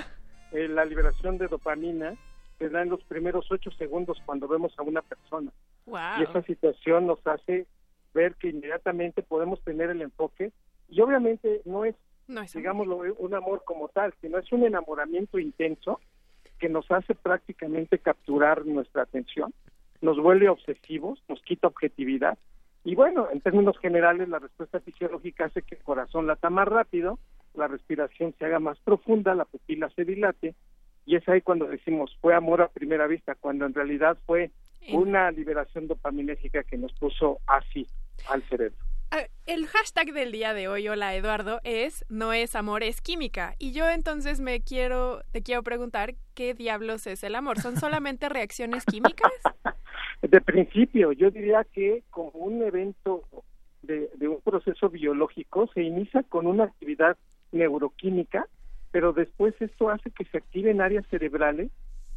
[0.51, 2.15] eh, la liberación de dopamina
[2.59, 5.51] se da en los primeros ocho segundos cuando vemos a una persona.
[5.85, 5.99] Wow.
[6.19, 7.65] Y esa situación nos hace
[8.13, 10.51] ver que inmediatamente podemos tener el enfoque.
[10.87, 11.95] Y obviamente no es,
[12.27, 15.99] No es digámoslo, un amor como tal, sino es un enamoramiento intenso
[16.59, 19.53] que nos hace prácticamente capturar nuestra atención,
[20.01, 22.37] nos vuelve obsesivos, nos quita objetividad.
[22.85, 27.17] Y bueno, en términos generales, la respuesta fisiológica hace que el corazón lata más rápido,
[27.53, 30.55] la respiración se haga más profunda, la pupila se dilate,
[31.05, 34.51] y es ahí cuando decimos fue amor a primera vista, cuando en realidad fue
[34.91, 37.87] una liberación dopaminérgica que nos puso así
[38.29, 38.77] al cerebro.
[39.45, 43.55] El hashtag del día de hoy, hola Eduardo, es no es amor, es química.
[43.59, 47.59] Y yo entonces me quiero, te quiero preguntar qué diablos es el amor.
[47.59, 49.31] ¿Son solamente reacciones químicas?
[50.21, 53.23] De principio, yo diría que como un evento
[53.81, 57.17] de, de un proceso biológico se inicia con una actividad
[57.53, 58.47] neuroquímica,
[58.91, 61.71] pero después esto hace que se activen áreas cerebrales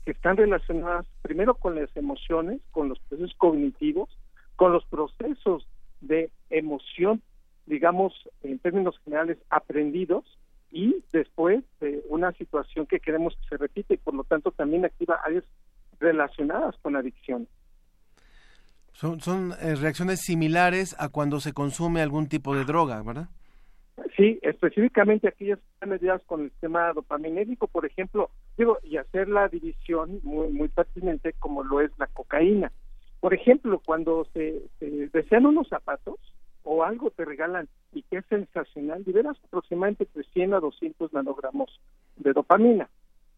[0.04, 4.08] que están relacionadas primero con las emociones, con los procesos cognitivos,
[4.56, 5.66] con los procesos
[6.00, 7.22] de emoción,
[7.66, 8.12] digamos,
[8.42, 10.24] en términos generales, aprendidos,
[10.70, 14.84] y después de una situación que queremos que se repita y por lo tanto también
[14.84, 15.44] activa áreas
[15.98, 17.48] relacionadas con adicción.
[18.92, 23.28] Son, son eh, reacciones similares a cuando se consume algún tipo de droga, ¿verdad?
[24.16, 30.20] Sí, específicamente aquellas mediadas con el sistema dopaminérgico, por ejemplo, digo, y hacer la división
[30.22, 32.72] muy, muy pertinente como lo es la cocaína.
[33.20, 36.16] Por ejemplo, cuando se, se desean unos zapatos
[36.62, 41.80] o algo te regalan y que es sensacional, liberas aproximadamente entre 100 a 200 nanogramos
[42.16, 42.90] de dopamina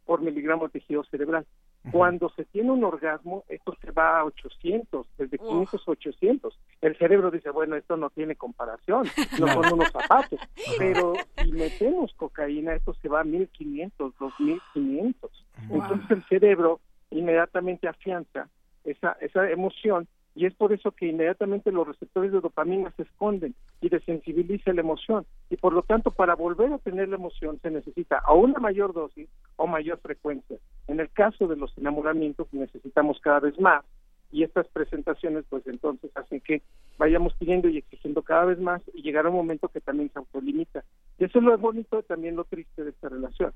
[0.07, 1.47] por miligramo de tejido cerebral.
[1.91, 6.59] Cuando se tiene un orgasmo, esto se va a 800, desde 500 a 800.
[6.83, 9.07] El cerebro dice, bueno, esto no tiene comparación,
[9.41, 10.39] no son unos zapatos.
[10.79, 15.47] Pero si metemos cocaína, esto se va a 1500, 2500.
[15.71, 18.49] Entonces el cerebro inmediatamente afianza
[18.85, 20.07] esa, esa emoción
[20.39, 24.83] y es por eso que inmediatamente los receptores de dopamina se esconden y desensibiliza la
[24.83, 25.27] emoción.
[25.51, 28.93] Y por lo tanto, para volver a tener la emoción se necesita o una mayor
[28.93, 30.57] dosis o mayor frecuencia.
[30.87, 33.85] En el caso de los enamoramientos necesitamos cada vez más
[34.31, 36.63] y estas presentaciones pues entonces hacen que
[36.99, 40.21] vayamos pidiendo y exigiendo cada vez más y llegar a un momento que también se
[40.21, 40.85] autolimita.
[41.19, 43.53] Y eso es lo bonito, también lo triste de esta relación.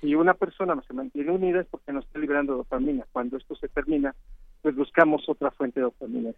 [0.00, 3.04] Si una persona se mantiene unida es porque no está liberando dopamina.
[3.10, 4.14] Cuando esto se termina,
[4.64, 6.30] pues buscamos otra fuente dopamina.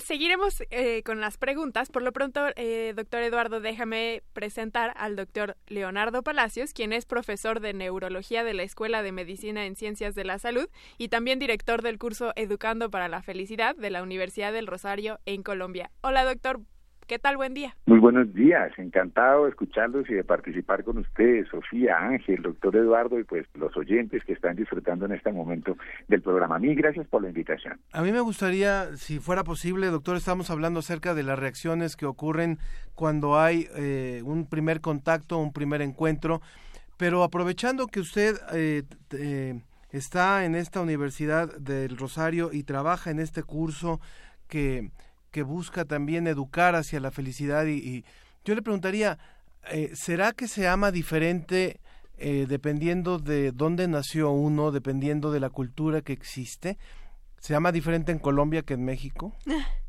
[0.00, 1.88] Seguiremos eh, con las preguntas.
[1.90, 7.60] Por lo pronto, eh, doctor Eduardo, déjame presentar al doctor Leonardo Palacios, quien es profesor
[7.60, 10.68] de neurología de la Escuela de Medicina en Ciencias de la Salud
[10.98, 15.42] y también director del curso Educando para la Felicidad de la Universidad del Rosario en
[15.42, 15.90] Colombia.
[16.02, 16.60] Hola, doctor.
[17.06, 17.36] ¿Qué tal?
[17.36, 17.76] Buen día.
[17.84, 23.18] Muy buenos días, encantado de escucharlos y de participar con ustedes, Sofía, Ángel, doctor Eduardo
[23.18, 25.76] y pues los oyentes que están disfrutando en este momento
[26.08, 26.56] del programa.
[26.56, 27.78] A mí, gracias por la invitación.
[27.92, 32.06] A mí me gustaría, si fuera posible, doctor, estamos hablando acerca de las reacciones que
[32.06, 32.58] ocurren
[32.94, 36.40] cuando hay eh, un primer contacto, un primer encuentro,
[36.96, 43.18] pero aprovechando que usted eh, eh, está en esta Universidad del Rosario y trabaja en
[43.18, 44.00] este curso
[44.48, 44.88] que
[45.34, 48.04] que busca también educar hacia la felicidad y,
[48.44, 49.18] yo le preguntaría,
[49.68, 51.80] eh, ¿será que se ama diferente
[52.18, 56.78] eh, dependiendo de dónde nació uno, dependiendo de la cultura que existe?
[57.40, 59.34] ¿Se ama diferente en Colombia que en México?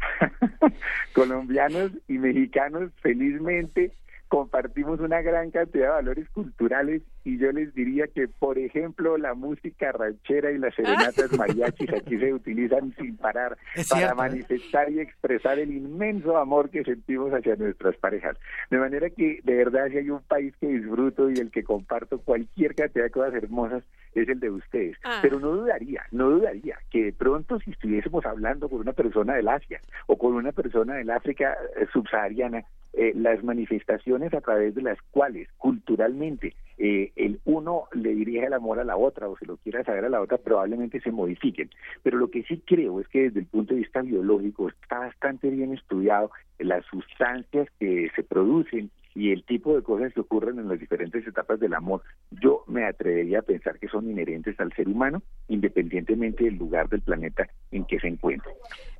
[1.12, 3.92] Colombianos y mexicanos felizmente
[4.30, 9.34] compartimos una gran cantidad de valores culturales y yo les diría que, por ejemplo, la
[9.34, 13.58] música ranchera y las serenatas mariachis aquí se utilizan sin parar
[13.90, 18.36] para manifestar y expresar el inmenso amor que sentimos hacia nuestras parejas.
[18.70, 22.20] De manera que, de verdad, si hay un país que disfruto y el que comparto
[22.20, 23.82] cualquier cantidad de cosas hermosas,
[24.14, 24.96] es el de ustedes.
[25.02, 25.18] Ah.
[25.22, 29.48] Pero no dudaría, no dudaría que de pronto si estuviésemos hablando con una persona del
[29.48, 31.58] Asia o con una persona del África
[31.92, 38.46] subsahariana, eh, las manifestaciones a través de las cuales culturalmente eh, el uno le dirige
[38.46, 41.10] el amor a la otra o se lo quiera saber a la otra, probablemente se
[41.10, 41.70] modifiquen.
[42.02, 45.50] Pero lo que sí creo es que desde el punto de vista biológico está bastante
[45.50, 50.68] bien estudiado las sustancias que se producen y el tipo de cosas que ocurren en
[50.68, 54.88] las diferentes etapas del amor, yo me atrevería a pensar que son inherentes al ser
[54.88, 58.52] humano, independientemente del lugar del planeta en que se encuentre.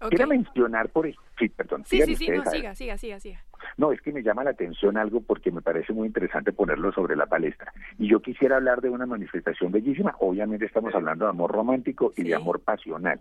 [0.08, 1.08] Quiero mencionar por
[1.38, 1.84] sí, perdón.
[1.84, 3.44] Sí, sí, sí, no, siga, siga, siga, siga.
[3.76, 7.14] No, es que me llama la atención algo porque me parece muy interesante ponerlo sobre
[7.14, 7.72] la palestra.
[7.98, 10.16] Y yo quisiera hablar de una manifestación bellísima.
[10.18, 13.20] Obviamente estamos hablando de amor romántico y de amor pasional.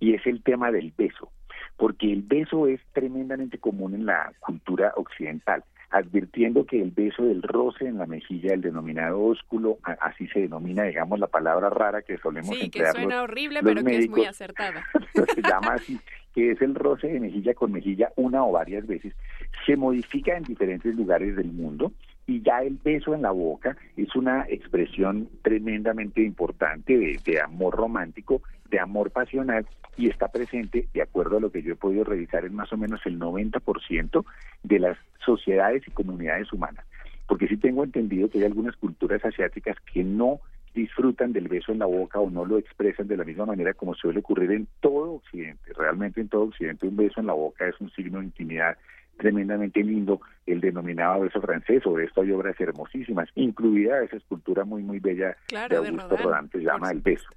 [0.00, 1.30] Y es el tema del beso.
[1.76, 7.42] Porque el beso es tremendamente común en la cultura occidental advirtiendo que el beso del
[7.42, 12.18] roce en la mejilla, el denominado ósculo, así se denomina, digamos, la palabra rara que
[12.18, 14.84] solemos sí, que suena horrible, pero que es muy acertada.
[15.12, 15.98] se llama así,
[16.34, 19.14] que es el roce de mejilla con mejilla una o varias veces,
[19.66, 21.92] se modifica en diferentes lugares del mundo
[22.26, 28.42] y ya el beso en la boca es una expresión tremendamente importante de, amor romántico,
[28.70, 29.66] de amor pasional
[29.96, 32.76] y está presente, de acuerdo a lo que yo he podido revisar, en más o
[32.76, 34.24] menos el 90%
[34.62, 36.84] de las sociedades y comunidades humanas.
[37.26, 40.40] Porque sí tengo entendido que hay algunas culturas asiáticas que no
[40.74, 43.94] disfrutan del beso en la boca o no lo expresan de la misma manera como
[43.94, 45.72] suele ocurrir en todo Occidente.
[45.72, 48.76] Realmente en todo Occidente un beso en la boca es un signo de intimidad
[49.16, 54.82] tremendamente lindo, el denominado beso francés, o esto hay obras hermosísimas, incluida esa escultura muy,
[54.82, 57.28] muy bella de Augusto Rodin, se llama El beso.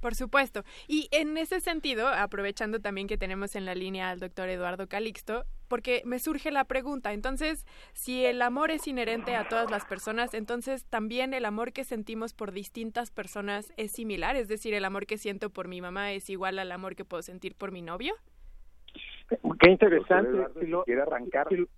[0.00, 0.64] Por supuesto.
[0.88, 5.44] Y en ese sentido, aprovechando también que tenemos en la línea al doctor Eduardo Calixto,
[5.68, 10.32] porque me surge la pregunta, entonces, si el amor es inherente a todas las personas,
[10.34, 15.06] entonces también el amor que sentimos por distintas personas es similar, es decir, el amor
[15.06, 18.14] que siento por mi mamá es igual al amor que puedo sentir por mi novio.
[19.28, 20.46] Qué interesante.
[20.60, 21.48] Si lo, arrancar.
[21.48, 21.68] Si, lo,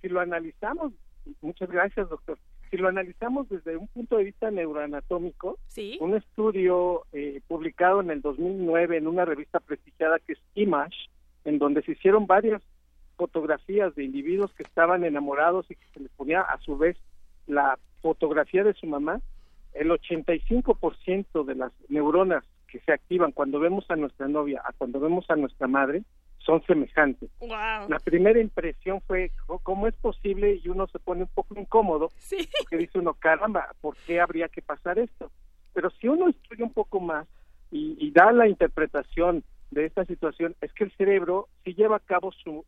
[0.00, 0.92] si lo analizamos,
[1.40, 2.38] muchas gracias, doctor
[2.70, 5.58] si lo analizamos desde un punto de vista neuroanatómico,
[6.00, 10.96] un estudio eh, publicado en el 2009 en una revista prestigiada que es Image,
[11.44, 12.62] en donde se hicieron varias
[13.16, 16.96] fotografías de individuos que estaban enamorados y que se les ponía a su vez
[17.46, 19.20] la fotografía de su mamá,
[19.72, 24.98] el 85% de las neuronas que se activan cuando vemos a nuestra novia a cuando
[24.98, 26.02] vemos a nuestra madre
[26.46, 27.28] son semejantes.
[27.40, 29.32] La primera impresión fue
[29.64, 32.10] cómo es posible y uno se pone un poco incómodo
[32.60, 35.30] porque dice uno, caramba, ¿por qué habría que pasar esto?
[35.74, 37.26] Pero si uno estudia un poco más
[37.72, 39.42] y, da la interpretación
[39.72, 42.64] de esta situación, es que el cerebro sí lleva a cabo su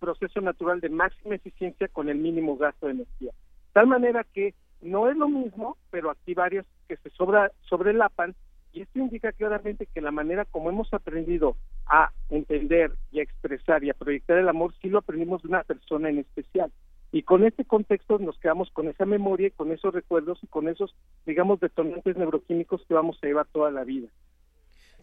[0.00, 3.32] proceso natural de máxima eficiencia con el mínimo gasto de energía.
[3.74, 8.34] Tal manera que no es lo mismo, pero aquí varios que se sobra, sobrelapan
[8.72, 11.56] y esto indica claramente que la manera como hemos aprendido
[11.86, 15.64] a entender y a expresar y a proyectar el amor, sí lo aprendimos de una
[15.64, 16.70] persona en especial.
[17.12, 20.94] Y con este contexto nos quedamos con esa memoria, con esos recuerdos y con esos,
[21.26, 24.08] digamos, detonantes neuroquímicos que vamos a llevar toda la vida.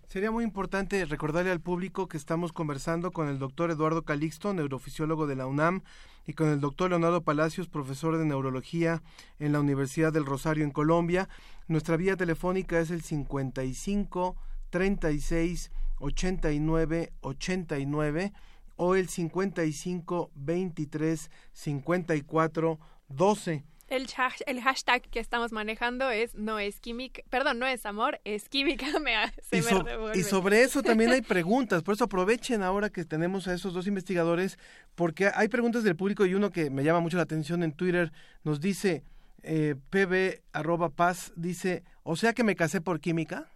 [0.07, 5.27] Sería muy importante recordarle al público que estamos conversando con el doctor Eduardo Calixto, neurofisiólogo
[5.27, 5.81] de la UNAM,
[6.25, 9.03] y con el doctor Leonardo Palacios, profesor de neurología
[9.37, 11.27] en la Universidad del Rosario en Colombia.
[11.67, 14.37] Nuestra vía telefónica es el 55
[14.69, 18.33] 36 89 89
[18.77, 22.79] o el 55 23 54
[23.09, 23.63] 12.
[23.87, 24.05] El,
[24.47, 28.85] el, hashtag que estamos manejando es no es química, perdón, no es amor, es química.
[28.99, 29.13] Me,
[29.51, 33.73] y, y, sobre eso también hay preguntas, por eso aprovechen ahora que tenemos a esos
[33.73, 34.59] dos investigadores,
[34.95, 38.11] porque hay preguntas del público y uno que me llama mucho la atención en Twitter
[38.43, 39.03] nos dice,
[39.43, 43.49] eh, pb arroba paz, dice, o sea que me casé por química.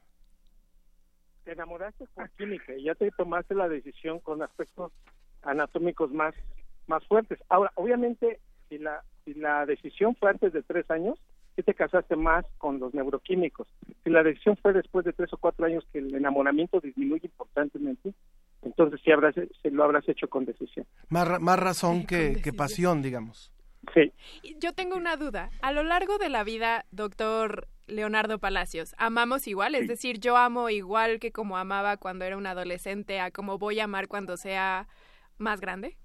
[1.43, 4.93] Te enamoraste por química y ya te tomaste la decisión con aspectos
[5.41, 6.33] anatómicos más,
[6.87, 7.39] más fuertes.
[7.49, 11.19] Ahora, obviamente, si la si la decisión fue antes de tres años,
[11.55, 13.67] si te casaste más con los neuroquímicos.
[14.03, 18.13] Si la decisión fue después de tres o cuatro años que el enamoramiento disminuye importantemente,
[18.61, 20.85] entonces sí habrás, se lo habrás hecho con decisión.
[21.09, 23.51] Más, más razón que, que pasión, digamos.
[23.93, 24.13] Sí.
[24.59, 25.49] Yo tengo una duda.
[25.61, 29.75] A lo largo de la vida, doctor Leonardo Palacios, ¿amamos igual?
[29.75, 33.79] Es decir, yo amo igual que como amaba cuando era un adolescente a como voy
[33.79, 34.87] a amar cuando sea
[35.37, 35.97] más grande.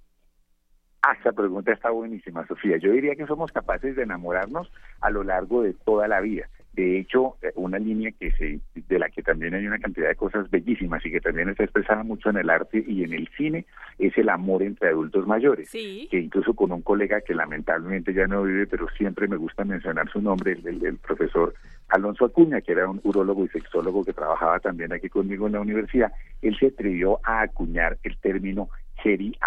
[1.09, 2.75] Ah, esa pregunta está buenísima, Sofía.
[2.75, 6.49] Yo diría que somos capaces de enamorarnos a lo largo de toda la vida.
[6.73, 10.15] De hecho, eh, una línea que se, de la que también hay una cantidad de
[10.15, 13.65] cosas bellísimas y que también está expresada mucho en el arte y en el cine
[13.97, 15.69] es el amor entre adultos mayores.
[15.69, 16.09] Sí.
[16.11, 20.09] Que incluso con un colega que lamentablemente ya no vive, pero siempre me gusta mencionar
[20.09, 21.53] su nombre, el, el profesor
[21.87, 25.61] Alonso Acuña, que era un urólogo y sexólogo que trabajaba también aquí conmigo en la
[25.61, 29.37] universidad, él se atrevió a acuñar el término Geri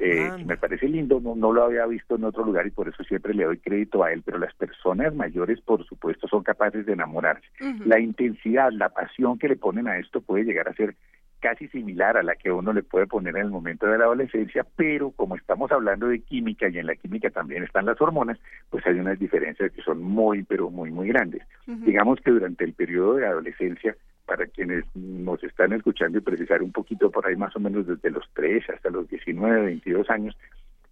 [0.00, 3.02] Eh, me parece lindo, no, no lo había visto en otro lugar y por eso
[3.02, 6.92] siempre le doy crédito a él, pero las personas mayores, por supuesto, son capaces de
[6.92, 7.46] enamorarse.
[7.84, 10.94] La intensidad, la pasión que le ponen a esto puede llegar a ser
[11.40, 14.66] casi similar a la que uno le puede poner en el momento de la adolescencia,
[14.76, 18.38] pero como estamos hablando de química y en la química también están las hormonas,
[18.70, 21.42] pues hay unas diferencias que son muy, pero muy, muy grandes.
[21.66, 23.96] Digamos que durante el periodo de adolescencia
[24.28, 28.10] para quienes nos están escuchando y precisar un poquito por ahí más o menos desde
[28.10, 30.36] los 3 hasta los 19, 22 años,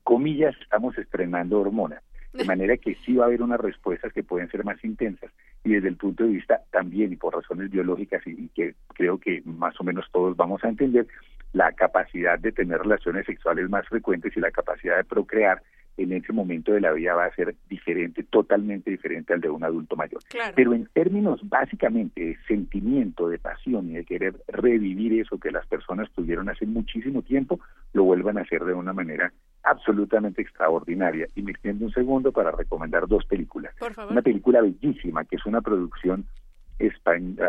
[0.03, 2.03] comillas, estamos estrenando hormonas.
[2.33, 5.31] De manera que sí va a haber unas respuestas que pueden ser más intensas
[5.65, 9.43] y desde el punto de vista también y por razones biológicas y, que creo que
[9.45, 11.07] más o menos todos vamos a entender,
[11.53, 15.63] la capacidad de tener relaciones sexuales más frecuentes y la capacidad de procrear
[15.97, 19.65] en ese momento de la vida va a ser diferente, totalmente diferente al de un
[19.65, 20.21] adulto mayor.
[20.55, 25.67] Pero en términos básicamente de sentimiento, de pasión y de querer revivir eso que las
[25.67, 27.61] personas tuvieron hace muchísimo tiempo,
[27.93, 29.33] lo vuelvan a hacer de una manera
[29.63, 31.29] absolutamente extraordinaria.
[31.35, 33.75] Y me extiendo un segundo para recomendar dos películas.
[34.11, 36.27] Una película bellísima, que es una producción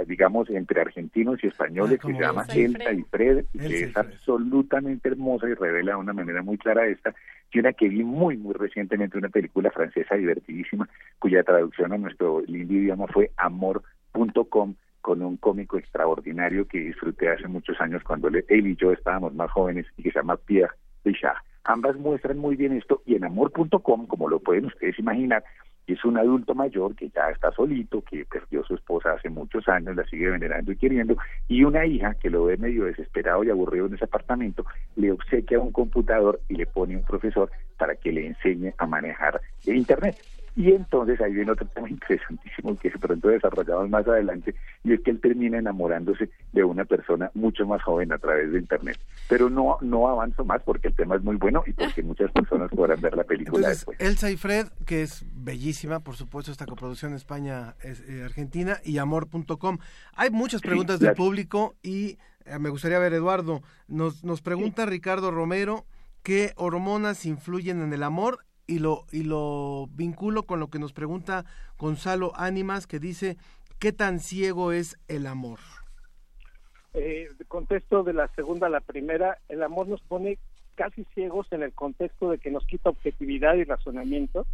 [0.05, 3.97] digamos, entre argentinos y españoles, ah, que se llama Elsa y Fred, y que es
[3.97, 7.13] absolutamente hermosa y revela de una manera muy clara esta,
[7.51, 10.87] y una que vi muy, muy recientemente, una película francesa divertidísima,
[11.19, 17.47] cuya traducción a nuestro lindo idioma fue amor.com, con un cómico extraordinario que disfruté hace
[17.47, 20.73] muchos años cuando él y yo estábamos más jóvenes y que se llama Pierre
[21.05, 21.37] Richard.
[21.63, 25.43] Ambas muestran muy bien esto y en amor.com, como lo pueden ustedes imaginar,
[25.87, 29.67] es un adulto mayor que ya está solito, que perdió a su esposa hace muchos
[29.67, 31.17] años, la sigue venerando y queriendo,
[31.47, 34.65] y una hija que lo ve medio desesperado y aburrido en ese apartamento,
[34.95, 39.41] le obsequia un computador y le pone un profesor para que le enseñe a manejar
[39.65, 40.17] el Internet.
[40.57, 45.01] Y entonces ahí viene otro tema interesantísimo que de pronto desarrollamos más adelante, y es
[45.01, 48.97] que él termina enamorándose de una persona mucho más joven a través de Internet.
[49.29, 52.71] Pero no, no avanzo más porque el tema es muy bueno y porque muchas personas
[52.71, 53.99] podrán ver la película después.
[54.01, 59.77] Elsa y Fred, que es bellísima, por supuesto, esta coproducción España-Argentina, eh, y amor.com.
[60.15, 65.29] Hay muchas preguntas del público y eh, me gustaría ver, Eduardo, nos, nos pregunta Ricardo
[65.29, 65.85] Romero,
[66.23, 68.39] ¿qué hormonas influyen en el amor?
[68.67, 71.45] Y lo, y lo vinculo con lo que nos pregunta
[71.77, 73.37] Gonzalo Ánimas, que dice,
[73.79, 75.59] ¿qué tan ciego es el amor?
[76.93, 80.37] Eh, contexto de la segunda a la primera, el amor nos pone
[80.75, 84.45] casi ciegos en el contexto de que nos quita objetividad y razonamiento,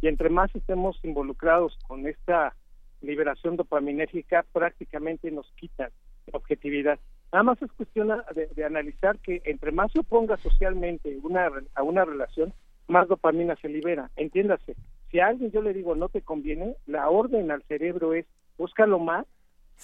[0.00, 2.54] y entre más estemos involucrados con esta
[3.00, 5.90] liberación dopaminérgica, prácticamente nos quita
[6.32, 6.98] objetividad.
[7.32, 11.82] Nada más es cuestión de, de analizar que entre más se oponga socialmente una, a
[11.82, 12.52] una relación,
[12.88, 14.10] más dopamina se libera.
[14.16, 14.76] Entiéndase,
[15.10, 18.26] si a alguien yo le digo no te conviene, la orden al cerebro es
[18.58, 19.26] búscalo más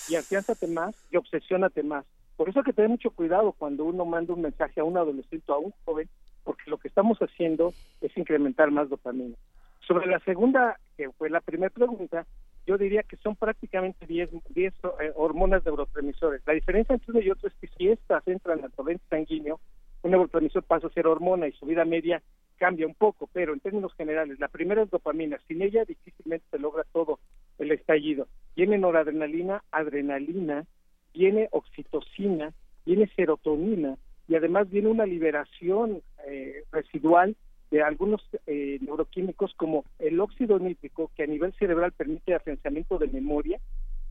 [0.09, 2.05] y afiánzate más y obsesiónate más.
[2.37, 5.51] Por eso hay que tener mucho cuidado cuando uno manda un mensaje a un adolescente
[5.51, 6.09] o a un joven,
[6.45, 9.37] porque lo que estamos haciendo es incrementar más dopamina.
[9.87, 12.27] Sobre la segunda, que fue la primera pregunta,
[12.67, 16.43] yo diría que son prácticamente 10, 10 eh, hormonas neurotransmisores.
[16.47, 19.59] La diferencia entre uno y otro es que si estas entran al torrente sanguíneo,
[20.03, 22.23] un neurotransmisor pasa a ser hormona y su vida media
[22.57, 26.59] cambia un poco, pero en términos generales, la primera es dopamina, sin ella difícilmente se
[26.59, 27.21] logra todo
[27.59, 28.27] el estallido.
[28.57, 30.67] Viene noradrenalina, adrenalina,
[31.15, 32.53] viene oxitocina,
[32.85, 33.97] viene serotonina
[34.29, 37.37] y además viene una liberación eh, residual
[37.71, 43.09] de algunos eh, neuroquímicos como el óxido nítrico, que a nivel cerebral permite afianzamiento de
[43.09, 43.61] memoria,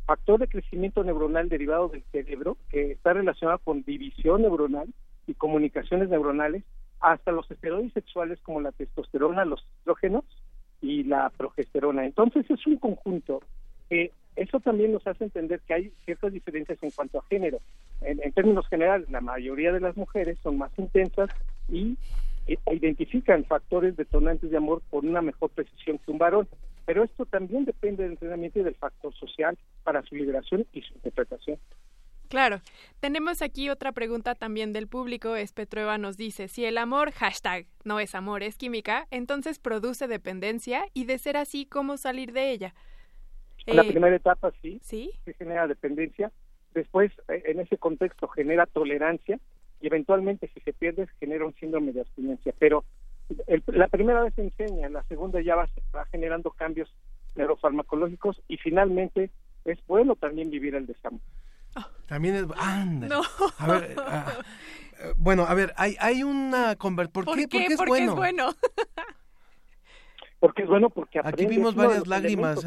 [0.05, 4.87] factor de crecimiento neuronal derivado del cerebro, que está relacionado con división neuronal
[5.27, 6.63] y comunicaciones neuronales,
[6.99, 10.25] hasta los esteroides sexuales como la testosterona, los estrógenos
[10.81, 12.05] y la progesterona.
[12.05, 13.41] Entonces es un conjunto
[13.89, 17.59] que eso también nos hace entender que hay ciertas diferencias en cuanto a género.
[18.01, 21.29] En, términos generales, la mayoría de las mujeres son más intensas
[21.67, 21.97] y
[22.45, 26.47] e identifican factores detonantes de amor con una mejor precisión que un varón.
[26.85, 30.93] Pero esto también depende del entrenamiento y del factor social para su liberación y su
[30.93, 31.57] interpretación.
[32.29, 32.61] Claro.
[32.99, 35.35] Tenemos aquí otra pregunta también del público.
[35.35, 40.85] Espetrueva nos dice, si el amor, hashtag, no es amor, es química, entonces produce dependencia
[40.93, 42.73] y de ser así, ¿cómo salir de ella?
[43.65, 46.31] La eh, primera etapa sí, sí, se genera dependencia.
[46.73, 49.39] Después, eh, en ese contexto, genera tolerancia
[49.81, 52.53] y eventualmente si se pierde genera un síndrome de abstinencia.
[52.57, 52.83] Pero
[53.67, 55.67] la primera vez se enseña, la segunda ya va,
[56.11, 56.93] generando cambios
[57.35, 59.29] neurofarmacológicos y finalmente
[59.65, 61.21] es bueno también vivir el desamor.
[62.07, 62.47] También es...
[62.47, 63.21] No.
[63.59, 64.33] A ver, ah,
[64.99, 66.75] eh, bueno, a ver, hay, hay una...
[66.75, 67.47] ¿Por, ¿Por qué?
[67.47, 68.11] Porque es bueno.
[68.11, 68.49] es bueno?
[70.39, 72.65] porque es bueno porque Aquí vimos varias lágrimas.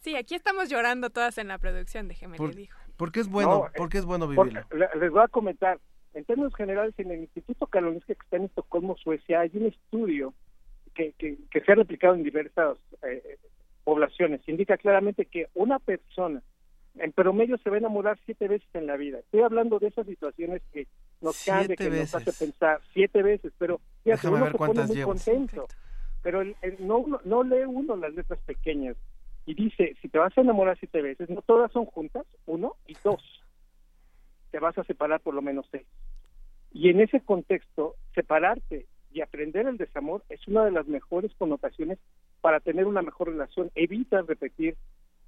[0.00, 2.76] Sí, aquí estamos llorando todas en la producción, déjeme le digo.
[2.96, 3.66] ¿Por qué es bueno?
[3.66, 4.60] Eh, ¿Por qué es bueno vivirlo?
[5.00, 5.78] Les voy a comentar.
[6.14, 10.32] En términos generales, en el Instituto Karolinska que está en Estocolmo, Suecia, hay un estudio
[10.94, 13.38] que, que, se ha replicado en diversas eh,
[13.84, 14.40] poblaciones.
[14.48, 16.42] Indica claramente que una persona
[17.00, 19.18] en promedio se va a enamorar siete veces en la vida.
[19.18, 20.86] Estoy hablando de esas situaciones que
[21.20, 25.66] nos cambia, que nos hace pensar siete veces, pero fíjate, uno se pone muy contento.
[26.22, 26.42] Pero
[26.80, 28.96] no, no lee uno las letras pequeñas
[29.46, 32.94] y dice, si te vas a enamorar siete veces, no todas son juntas, uno, y
[33.02, 33.22] dos,
[34.50, 35.86] te vas a separar por lo menos seis.
[36.72, 41.98] Y en ese contexto, separarte y aprender el desamor es una de las mejores connotaciones
[42.40, 43.70] para tener una mejor relación.
[43.74, 44.76] Evita repetir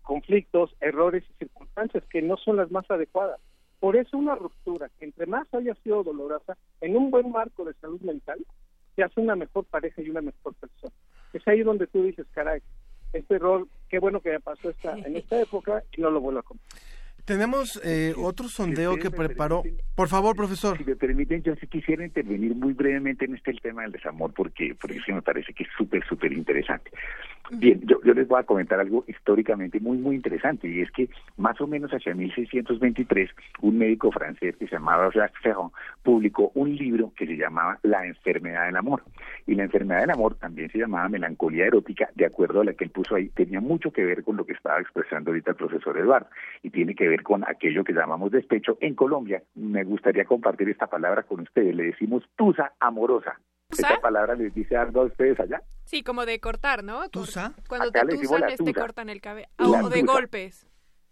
[0.03, 3.40] conflictos, errores y circunstancias que no son las más adecuadas.
[3.78, 7.74] Por eso una ruptura, que entre más haya sido dolorosa, en un buen marco de
[7.74, 8.38] salud mental,
[8.94, 10.92] te hace una mejor pareja y una mejor persona.
[11.32, 12.61] Es ahí donde tú dices, caray,
[13.12, 16.40] este rol, qué bueno que me pasó esta, en esta época y no lo vuelvo
[16.40, 16.62] a comer.
[17.31, 19.62] Tenemos eh, otro sondeo que preparó.
[19.95, 20.76] Por favor, profesor.
[20.76, 24.33] Si me permiten, yo sí quisiera intervenir muy brevemente en este el tema del desamor,
[24.35, 26.91] porque, porque sí me parece que es súper, súper interesante.
[27.53, 31.09] Bien, yo, yo les voy a comentar algo históricamente muy, muy interesante, y es que
[31.37, 35.70] más o menos hacia 1623, un médico francés que se llamaba Jacques Ferrand
[36.03, 39.03] publicó un libro que se llamaba La enfermedad del amor.
[39.47, 42.85] Y la enfermedad del amor también se llamaba melancolía erótica, de acuerdo a la que
[42.85, 45.99] él puso ahí, tenía mucho que ver con lo que estaba expresando ahorita el profesor
[45.99, 46.28] Eduardo,
[46.62, 48.78] y tiene que ver con aquello que llamamos despecho.
[48.80, 53.40] En Colombia, me gustaría compartir esta palabra con ustedes, le decimos tusa amorosa.
[53.70, 55.62] ¿Esta palabra les dice algo a ustedes allá?
[55.84, 57.08] Sí, como de cortar, ¿no?
[57.08, 57.54] ¿Tusa?
[57.68, 59.48] Cuando te tusan, te cortan el cabello.
[59.58, 60.66] o de golpes.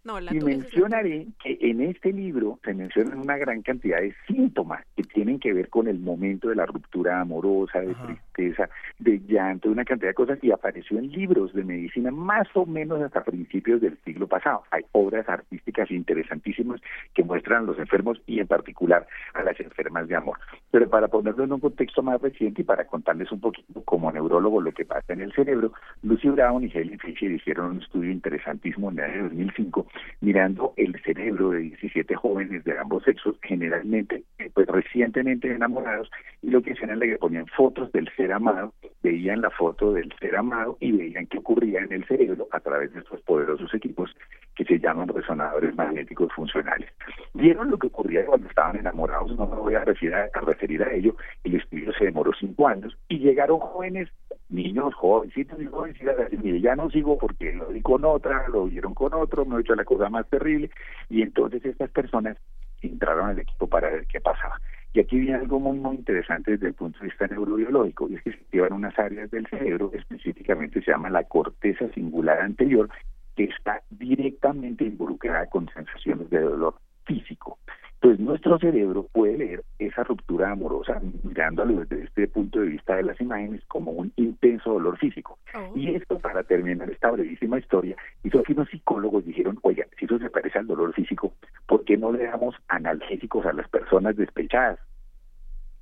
[0.09, 4.82] No, la y mencionaré que en este libro se mencionan una gran cantidad de síntomas
[4.96, 9.68] que tienen que ver con el momento de la ruptura amorosa, de tristeza, de llanto,
[9.68, 13.22] de una cantidad de cosas y apareció en libros de medicina más o menos hasta
[13.22, 14.62] principios del siglo pasado.
[14.70, 16.80] Hay obras artísticas interesantísimas
[17.12, 20.38] que muestran a los enfermos y en particular a las enfermas de amor.
[20.70, 24.62] Pero para ponerlo en un contexto más reciente y para contarles un poquito como neurólogo
[24.62, 28.90] lo que pasa en el cerebro, Lucy Brown y Helen Fisher hicieron un estudio interesantísimo
[28.90, 29.86] en el año 2005
[30.20, 34.24] mirando el cerebro de 17 jóvenes de ambos sexos, generalmente
[34.55, 36.11] pues recientemente enamorados,
[36.42, 40.12] y lo que hacían era que ponían fotos del ser amado, veían la foto del
[40.20, 44.14] ser amado y veían qué ocurría en el cerebro a través de estos poderosos equipos
[44.55, 46.90] que se llaman resonadores magnéticos funcionales.
[47.34, 51.55] Vieron lo que ocurría cuando estaban enamorados, no me voy a referir a ello, el
[51.55, 54.09] estudio se demoró cinco años y llegaron jóvenes
[54.49, 58.94] niños, jovencitos y jovencitas, mire, ya no sigo porque lo vi con otra, lo vieron
[58.94, 60.70] con otro, me he hecho la cosa más terrible,
[61.09, 62.36] y entonces estas personas
[62.80, 64.61] entraron al equipo para ver qué pasaba.
[64.94, 68.22] Y aquí viene algo muy, muy interesante desde el punto de vista neurobiológico, y es
[68.22, 72.88] que se activan unas áreas del cerebro, específicamente se llama la corteza singular anterior,
[73.36, 76.74] que está directamente involucrada con sensaciones de dolor
[77.05, 77.59] físico.
[78.01, 83.03] Pues nuestro cerebro puede leer esa ruptura amorosa mirándolo desde este punto de vista de
[83.03, 85.38] las imágenes como un intenso dolor físico.
[85.74, 90.18] Y esto, para terminar esta brevísima historia, hizo que unos psicólogos dijeron, oiga, si eso
[90.18, 91.32] se parece al dolor físico,
[91.66, 94.78] ¿por qué no le damos analgésicos a las personas despechadas?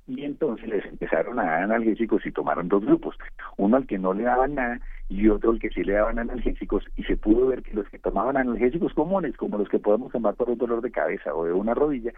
[0.07, 3.15] Y entonces les empezaron a dar analgésicos y tomaron dos grupos,
[3.57, 4.79] uno al que no le daban nada
[5.09, 6.85] y otro al que sí le daban analgésicos.
[6.95, 10.35] Y se pudo ver que los que tomaban analgésicos comunes, como los que podemos tomar
[10.35, 12.13] por un dolor de cabeza o de una rodilla,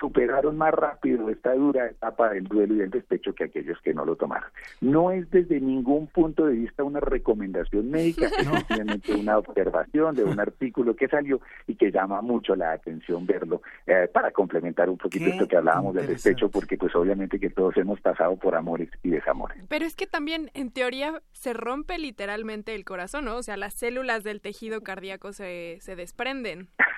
[0.00, 4.04] superaron más rápido esta dura etapa del duelo y del despecho que aquellos que no
[4.04, 4.50] lo tomaron.
[4.80, 10.24] No es desde ningún punto de vista una recomendación médica, es simplemente una observación de
[10.24, 14.98] un artículo que salió y que llama mucho la atención verlo eh, para complementar un
[14.98, 18.88] poquito esto que hablábamos del despecho, porque pues obviamente que todos hemos pasado por amores
[19.02, 19.58] y desamores.
[19.68, 23.36] Pero es que también en teoría se rompe literalmente el corazón, ¿no?
[23.36, 26.68] O sea, las células del tejido cardíaco se, se desprenden.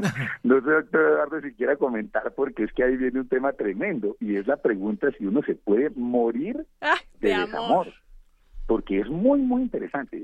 [0.42, 4.16] no sé, doctor Eduardo, si quiera comentar, porque es que ahí viene un tema tremendo,
[4.20, 7.88] y es la pregunta si uno se puede morir ah, de, desamor.
[8.66, 10.20] Porque es muy, muy interesante.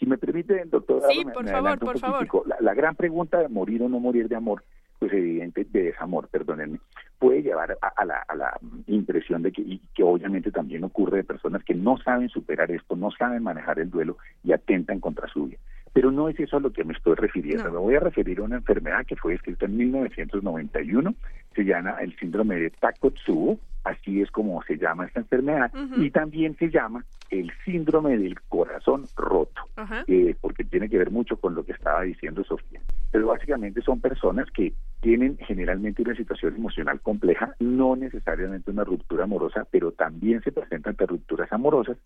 [0.00, 1.00] Si me permite, doctor.
[1.10, 2.48] Sí, por favor, por favor.
[2.48, 4.64] La, la gran pregunta de morir o no morir de amor
[4.98, 6.80] pues evidente de desamor, perdónenme,
[7.18, 11.24] puede llevar a, la, a la impresión de que, y que obviamente también ocurre de
[11.24, 15.46] personas que no saben superar esto, no saben manejar el duelo y atentan contra su
[15.46, 15.58] vida.
[15.92, 17.70] Pero no es eso a lo que me estoy refiriendo.
[17.70, 21.14] Me voy a referir a una enfermedad que fue escrita en 1991.
[21.54, 26.56] Se llama el síndrome de Takotsubo, así es como se llama esta enfermedad, y también
[26.56, 29.62] se llama el síndrome del corazón roto,
[30.06, 32.80] eh, porque tiene que ver mucho con lo que estaba diciendo Sofía.
[33.10, 39.24] Pero básicamente son personas que tienen generalmente una situación emocional compleja, no necesariamente una ruptura
[39.24, 41.96] amorosa, pero también se presentan rupturas amorosas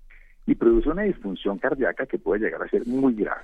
[0.47, 3.43] y produce una disfunción cardíaca que puede llegar a ser muy grave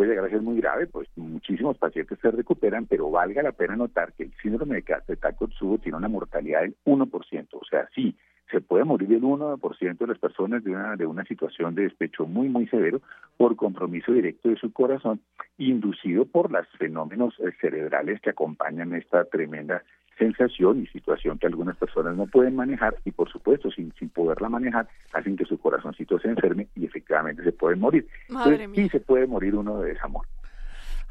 [0.00, 4.14] puede llegar a muy grave, pues muchísimos pacientes se recuperan, pero valga la pena notar
[4.14, 8.16] que el síndrome de Takotsubo tiene una mortalidad del 1%, o sea, sí,
[8.50, 12.24] se puede morir el 1% de las personas de una, de una situación de despecho
[12.24, 13.02] muy, muy severo
[13.36, 15.20] por compromiso directo de su corazón,
[15.58, 19.82] inducido por los fenómenos eh, cerebrales que acompañan esta tremenda
[20.20, 24.48] sensación y situación que algunas personas no pueden manejar y por supuesto sin, sin poderla
[24.48, 28.06] manejar hacen que su corazoncito se enferme y efectivamente se puede morir.
[28.28, 30.26] Entonces sí se puede morir uno de desamor.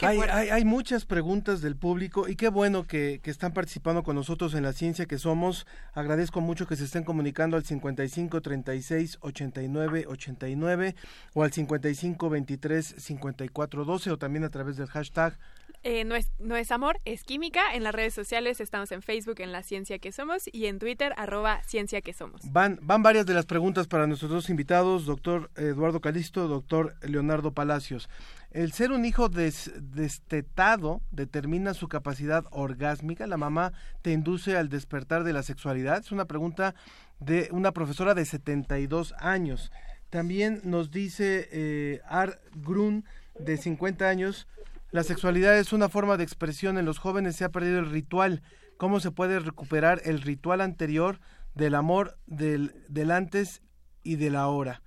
[0.01, 4.16] Hay, hay, hay, muchas preguntas del público y qué bueno que, que, están participando con
[4.16, 5.68] nosotros en la ciencia que somos.
[5.93, 10.95] Agradezco mucho que se estén comunicando al 55 36 89 89
[11.34, 15.38] o al 55 23 54 12 o también a través del hashtag
[15.84, 17.74] eh, no, es, no es amor, es química.
[17.74, 21.14] En las redes sociales estamos en Facebook en La Ciencia que Somos y en Twitter
[21.18, 22.42] arroba Ciencia que Somos.
[22.52, 27.54] Van, van varias de las preguntas para nuestros dos invitados, doctor Eduardo Calisto, doctor Leonardo
[27.54, 28.10] Palacios.
[28.52, 33.28] El ser un hijo destetado determina su capacidad orgásmica.
[33.28, 36.00] La mamá te induce al despertar de la sexualidad.
[36.00, 36.74] Es una pregunta
[37.20, 39.72] de una profesora de 72 años.
[40.10, 43.06] También nos dice eh, Art Grun,
[43.38, 44.48] de 50 años,
[44.92, 46.78] la sexualidad es una forma de expresión.
[46.78, 48.42] En los jóvenes se ha perdido el ritual.
[48.78, 51.20] ¿Cómo se puede recuperar el ritual anterior
[51.54, 53.62] del amor del, del antes
[54.04, 54.82] y del ahora?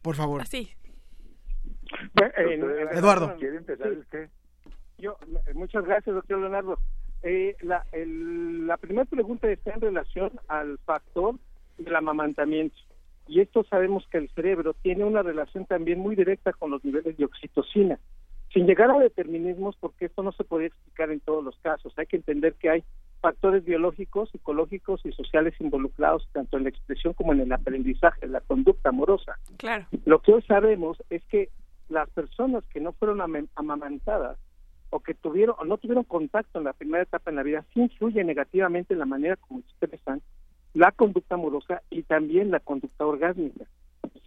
[0.00, 0.46] Por favor.
[0.46, 0.70] Sí.
[2.38, 2.60] Eh,
[2.92, 3.36] Eduardo.
[3.36, 4.30] ¿Quiere empezar usted?
[4.98, 5.18] Yo,
[5.54, 6.78] muchas gracias, doctor Leonardo.
[7.22, 11.36] Eh, la, la primera pregunta está en relación al factor
[11.78, 12.76] del amamantamiento.
[13.26, 17.16] Y esto sabemos que el cerebro tiene una relación también muy directa con los niveles
[17.16, 17.98] de oxitocina
[18.54, 21.92] sin llegar a determinismos, porque esto no se puede explicar en todos los casos.
[21.98, 22.84] Hay que entender que hay
[23.20, 28.32] factores biológicos, psicológicos y sociales involucrados tanto en la expresión como en el aprendizaje, en
[28.32, 29.38] la conducta amorosa.
[29.56, 29.86] Claro.
[30.04, 31.50] Lo que hoy sabemos es que
[31.88, 33.20] las personas que no fueron
[33.56, 34.38] amamantadas
[34.90, 37.80] o que tuvieron o no tuvieron contacto en la primera etapa en la vida sí
[37.80, 40.22] influye negativamente en la manera como expresan
[40.72, 43.64] la conducta amorosa y también la conducta orgásmica.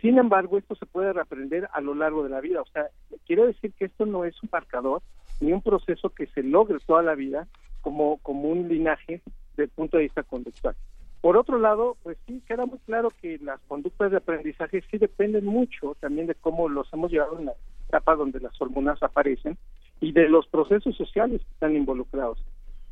[0.01, 2.61] Sin embargo, esto se puede reaprender a lo largo de la vida.
[2.61, 2.87] O sea,
[3.27, 5.01] quiero decir que esto no es un marcador
[5.39, 7.47] ni un proceso que se logre toda la vida
[7.81, 9.21] como, como un linaje
[9.51, 10.75] desde el punto de vista conductual.
[11.21, 15.45] Por otro lado, pues sí, queda muy claro que las conductas de aprendizaje sí dependen
[15.45, 17.53] mucho también de cómo los hemos llevado en la
[17.87, 19.57] etapa donde las hormonas aparecen
[19.99, 22.39] y de los procesos sociales que están involucrados.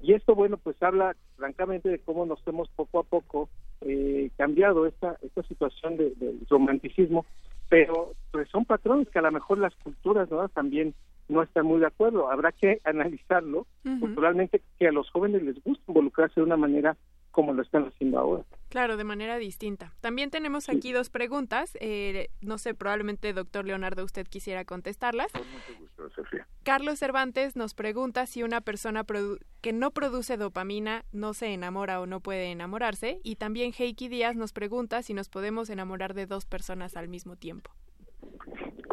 [0.01, 3.49] Y esto, bueno, pues habla francamente de cómo nos hemos poco a poco
[3.81, 7.25] eh, cambiado esta, esta situación del de romanticismo,
[7.69, 10.47] pero pues son patrones que a lo mejor las culturas ¿no?
[10.49, 10.93] también
[11.27, 12.29] no están muy de acuerdo.
[12.29, 13.65] Habrá que analizarlo
[13.99, 16.95] culturalmente que a los jóvenes les gusta involucrarse de una manera
[17.35, 18.45] como lo están haciendo ahora.
[18.69, 19.93] Claro, de manera distinta.
[19.99, 21.77] También tenemos aquí dos preguntas.
[21.81, 25.33] Eh, no sé, probablemente, doctor Leonardo, usted quisiera contestarlas.
[25.33, 26.47] Con mucho gusto, Sofía.
[26.63, 29.05] Carlos Cervantes nos pregunta si una persona
[29.59, 33.19] que no produce dopamina no se enamora o no puede enamorarse.
[33.21, 37.35] Y también Heiki Díaz nos pregunta si nos podemos enamorar de dos personas al mismo
[37.35, 37.71] tiempo.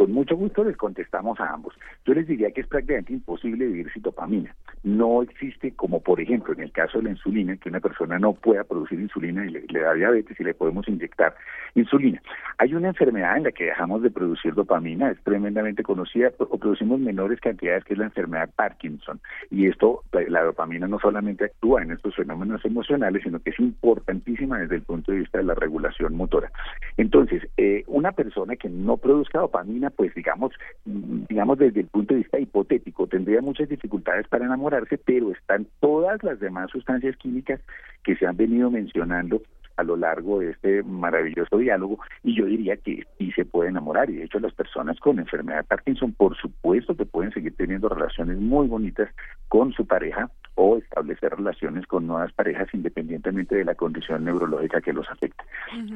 [0.03, 1.75] Con mucho gusto les contestamos a ambos.
[2.05, 4.53] Yo les diría que es prácticamente imposible vivir sin dopamina.
[4.83, 8.33] No existe como, por ejemplo, en el caso de la insulina, que una persona no
[8.33, 11.37] pueda producir insulina y le, da diabetes y le podemos inyectar
[11.77, 12.21] insulina.
[12.59, 16.99] Hay una enfermedad en la que dejamos de producir dopamina, es tremendamente conocida, o producimos
[16.99, 19.21] menores cantidades, que es la enfermedad Parkinson.
[19.53, 24.59] Y esto, la dopamina no solamente actúa en estos fenómenos emocionales, sino que es importantísima
[24.59, 26.51] desde el punto de vista de la regulación motora.
[26.97, 30.53] Entonces, eh, una persona que no produzca dopamina, pues digamos,
[30.85, 36.23] digamos desde el punto de vista hipotético, tendría muchas dificultades para enamorarse, pero están todas
[36.23, 37.61] las demás sustancias químicas
[38.03, 39.43] que se han venido mencionando
[39.77, 44.11] a lo largo de este maravilloso diálogo y yo diría que sí se puede enamorar
[44.11, 47.89] y de hecho las personas con enfermedad de Parkinson por supuesto que pueden seguir teniendo
[47.89, 49.09] relaciones muy bonitas
[49.49, 54.93] con su pareja o establecer relaciones con nuevas parejas independientemente de la condición neurológica que
[54.93, 55.45] los afecte.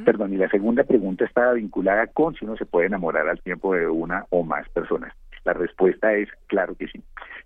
[0.05, 3.75] Perdón, y la segunda pregunta estaba vinculada con si uno se puede enamorar al tiempo
[3.75, 5.13] de una o más personas.
[5.47, 7.01] La respuesta es claro que sí.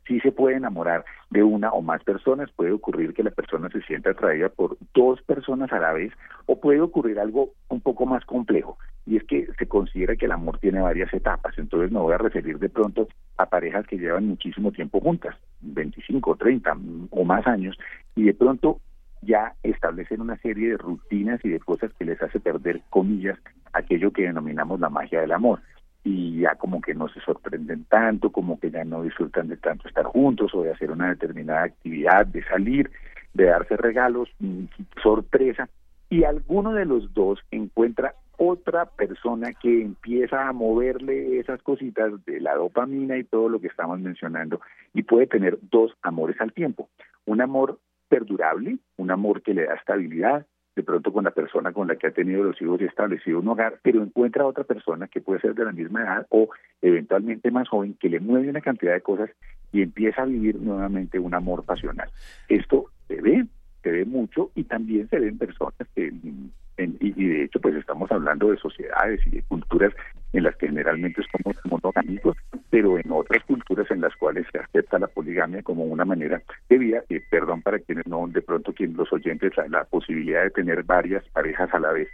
[0.09, 3.82] Sí se puede enamorar de una o más personas, puede ocurrir que la persona se
[3.82, 6.11] sienta atraída por dos personas a la vez
[6.46, 10.32] o puede ocurrir algo un poco más complejo y es que se considera que el
[10.32, 14.28] amor tiene varias etapas, entonces me voy a referir de pronto a parejas que llevan
[14.28, 16.76] muchísimo tiempo juntas, 25, 30
[17.11, 17.76] o más años
[18.16, 18.80] y de pronto
[19.20, 23.38] ya establecen una serie de rutinas y de cosas que les hace perder, comillas,
[23.74, 25.61] aquello que denominamos la magia del amor
[26.03, 29.88] y ya como que no se sorprenden tanto, como que ya no disfrutan de tanto
[29.88, 32.90] estar juntos o de hacer una determinada actividad, de salir,
[33.34, 34.64] de darse regalos, mm,
[35.03, 35.68] sorpresa,
[36.09, 42.40] y alguno de los dos encuentra otra persona que empieza a moverle esas cositas de
[42.40, 44.61] la dopamina y todo lo que estamos mencionando
[44.94, 46.88] y puede tener dos amores al tiempo.
[47.26, 47.78] Un amor
[48.09, 50.46] perdurable, un amor que le da estabilidad,
[50.76, 53.48] de pronto con la persona con la que ha tenido los hijos y establecido un
[53.48, 56.48] hogar, pero encuentra a otra persona que puede ser de la misma edad o
[56.80, 59.30] eventualmente más joven, que le mueve una cantidad de cosas
[59.72, 62.08] y empieza a vivir nuevamente un amor pasional.
[62.48, 63.46] Esto se ve,
[63.82, 66.12] se ve mucho y también se ven personas que
[66.83, 69.93] y, de hecho pues estamos hablando de sociedades y de culturas
[70.33, 72.37] en las que generalmente somos monogámicos,
[72.70, 76.78] pero en otras culturas en las cuales se acepta la poligamia como una manera de
[76.78, 81.24] vida, perdón para quienes no, de pronto quien los oyentes, la posibilidad de tener varias
[81.31, 82.09] parejas a la vez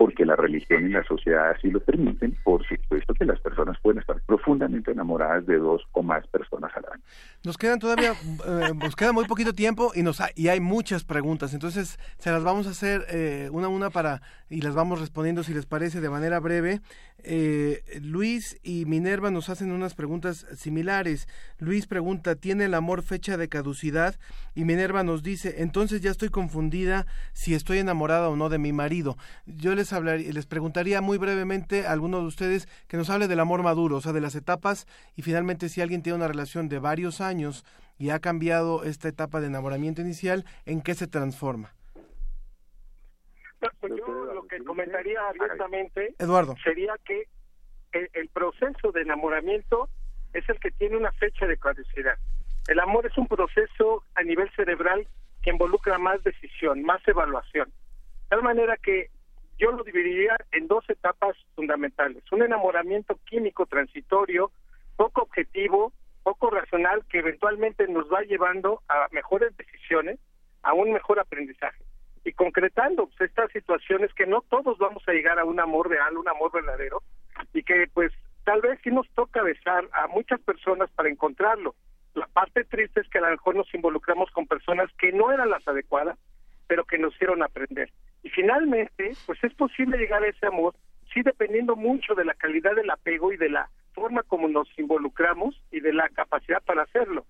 [0.00, 4.00] porque la religión y la sociedad así lo permiten, por supuesto que las personas pueden
[4.00, 7.02] estar profundamente enamoradas de dos o más personas a la vez.
[7.44, 11.52] Nos quedan todavía, eh, nos queda muy poquito tiempo y nos y hay muchas preguntas,
[11.52, 15.42] entonces se las vamos a hacer eh, una a una para y las vamos respondiendo
[15.42, 16.80] si les parece de manera breve.
[17.22, 21.28] Eh, Luis y Minerva nos hacen unas preguntas similares.
[21.58, 24.16] Luis pregunta, ¿tiene el amor fecha de caducidad?
[24.54, 28.72] Y Minerva nos dice, entonces ya estoy confundida si estoy enamorada o no de mi
[28.72, 29.18] marido.
[29.44, 33.40] Yo les les, les preguntaría muy brevemente a alguno de ustedes que nos hable del
[33.40, 34.86] amor maduro, o sea, de las etapas
[35.16, 37.64] y finalmente si alguien tiene una relación de varios años
[37.98, 41.74] y ha cambiado esta etapa de enamoramiento inicial, ¿en qué se transforma?
[43.80, 46.56] Pues yo lo que comentaría abiertamente Eduardo.
[46.64, 47.24] sería que
[47.92, 49.90] el, proceso de enamoramiento
[50.32, 52.16] es el que tiene una fecha de caducidad.
[52.68, 55.06] El amor es un proceso a nivel cerebral
[55.42, 57.68] que involucra más decisión, más evaluación.
[57.68, 59.10] De tal manera que
[59.60, 62.24] yo lo dividiría en dos etapas fundamentales.
[62.32, 64.50] Un enamoramiento químico transitorio,
[64.96, 65.92] poco objetivo,
[66.22, 70.18] poco racional, que eventualmente nos va llevando a mejores decisiones,
[70.62, 71.84] a un mejor aprendizaje.
[72.24, 76.16] Y concretando pues, estas situaciones que no todos vamos a llegar a un amor real,
[76.16, 77.02] un amor verdadero,
[77.52, 78.12] y que pues
[78.44, 81.74] tal vez sí nos toca besar a muchas personas para encontrarlo.
[82.14, 85.50] La parte triste es que a lo mejor nos involucramos con personas que no eran
[85.50, 86.18] las adecuadas,
[86.66, 87.90] pero que nos hicieron aprender.
[88.22, 90.74] Y finalmente, pues es posible llegar a ese amor,
[91.12, 95.60] sí dependiendo mucho de la calidad del apego y de la forma como nos involucramos
[95.70, 97.24] y de la capacidad para hacerlo.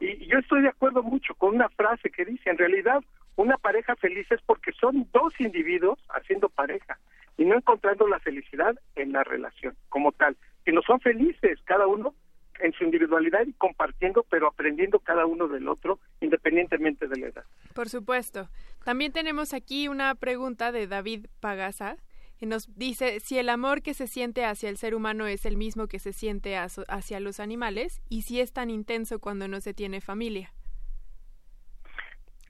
[0.00, 3.02] Y yo estoy de acuerdo mucho con una frase que dice, en realidad,
[3.36, 6.98] una pareja feliz es porque son dos individuos haciendo pareja
[7.36, 10.36] y no encontrando la felicidad en la relación como tal,
[10.76, 12.14] no son felices cada uno
[12.60, 17.44] en su individualidad y compartiendo, pero aprendiendo cada uno del otro, independientemente de la edad.
[17.74, 18.48] Por supuesto.
[18.84, 21.96] También tenemos aquí una pregunta de David Pagasa,
[22.38, 25.56] que nos dice si el amor que se siente hacia el ser humano es el
[25.56, 29.74] mismo que se siente hacia los animales y si es tan intenso cuando no se
[29.74, 30.52] tiene familia.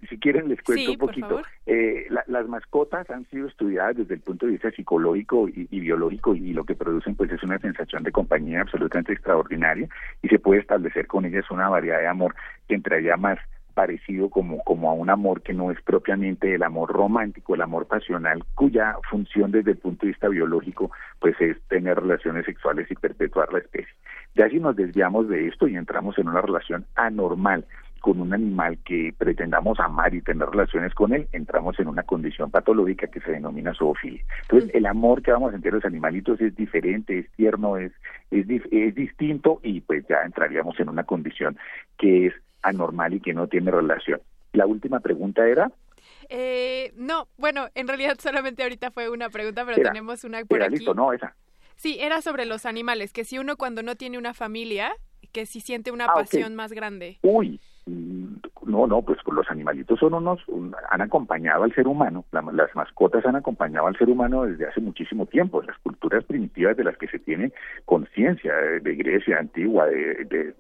[0.09, 1.43] Si quieren les cuento Sí, un poquito.
[1.67, 5.81] Eh, la- las mascotas han sido estudiadas desde el punto de vista psicológico y, y
[5.81, 9.89] biológico y lo que producen pues es una sensación de compañía absolutamente extraordinaria
[10.23, 12.35] y se puede establecer con ellas una variedad de amor
[12.69, 13.39] que entraría más
[13.75, 17.87] parecido como, como a un amor que no es propiamente el amor romántico, el amor
[17.87, 20.91] pasional, cuya función desde el punto de vista biológico
[21.21, 23.93] pues es tener relaciones sexuales y perpetuar la especie.
[24.35, 27.67] Ya si nos desviamos de esto y entramos en una relación anormal
[28.01, 32.51] con un animal que pretendamos amar y tener relaciones con él, entramos en una condición
[32.51, 34.23] patológica que se denomina zoofilia.
[34.43, 37.93] Entonces, el amor que vamos a sentir a los animalitos es diferente, es tierno, es,
[38.31, 41.59] es, es distinto y pues ya entraríamos en una condición
[41.99, 44.21] que es anormal y que no tiene relación.
[44.53, 45.71] La última pregunta era,
[46.29, 50.59] Eh, no, bueno, en realidad solamente ahorita fue una pregunta, pero Era- tenemos una por
[50.59, 50.77] era aquí.
[50.77, 51.35] listo, no, esa.
[51.77, 54.93] Sí, era sobre los animales, que si uno cuando no tiene una familia,
[55.33, 57.19] que si siente una Ah, pasión más grande.
[57.23, 62.25] Uy, mm, no, no, pues los animalitos son unos, un- han acompañado al ser humano,
[62.33, 66.77] la- las mascotas han acompañado al ser humano desde hace muchísimo tiempo, las culturas primitivas
[66.77, 67.53] de las que se tiene
[67.85, 70.55] conciencia, de, Grecia antigua, de, de,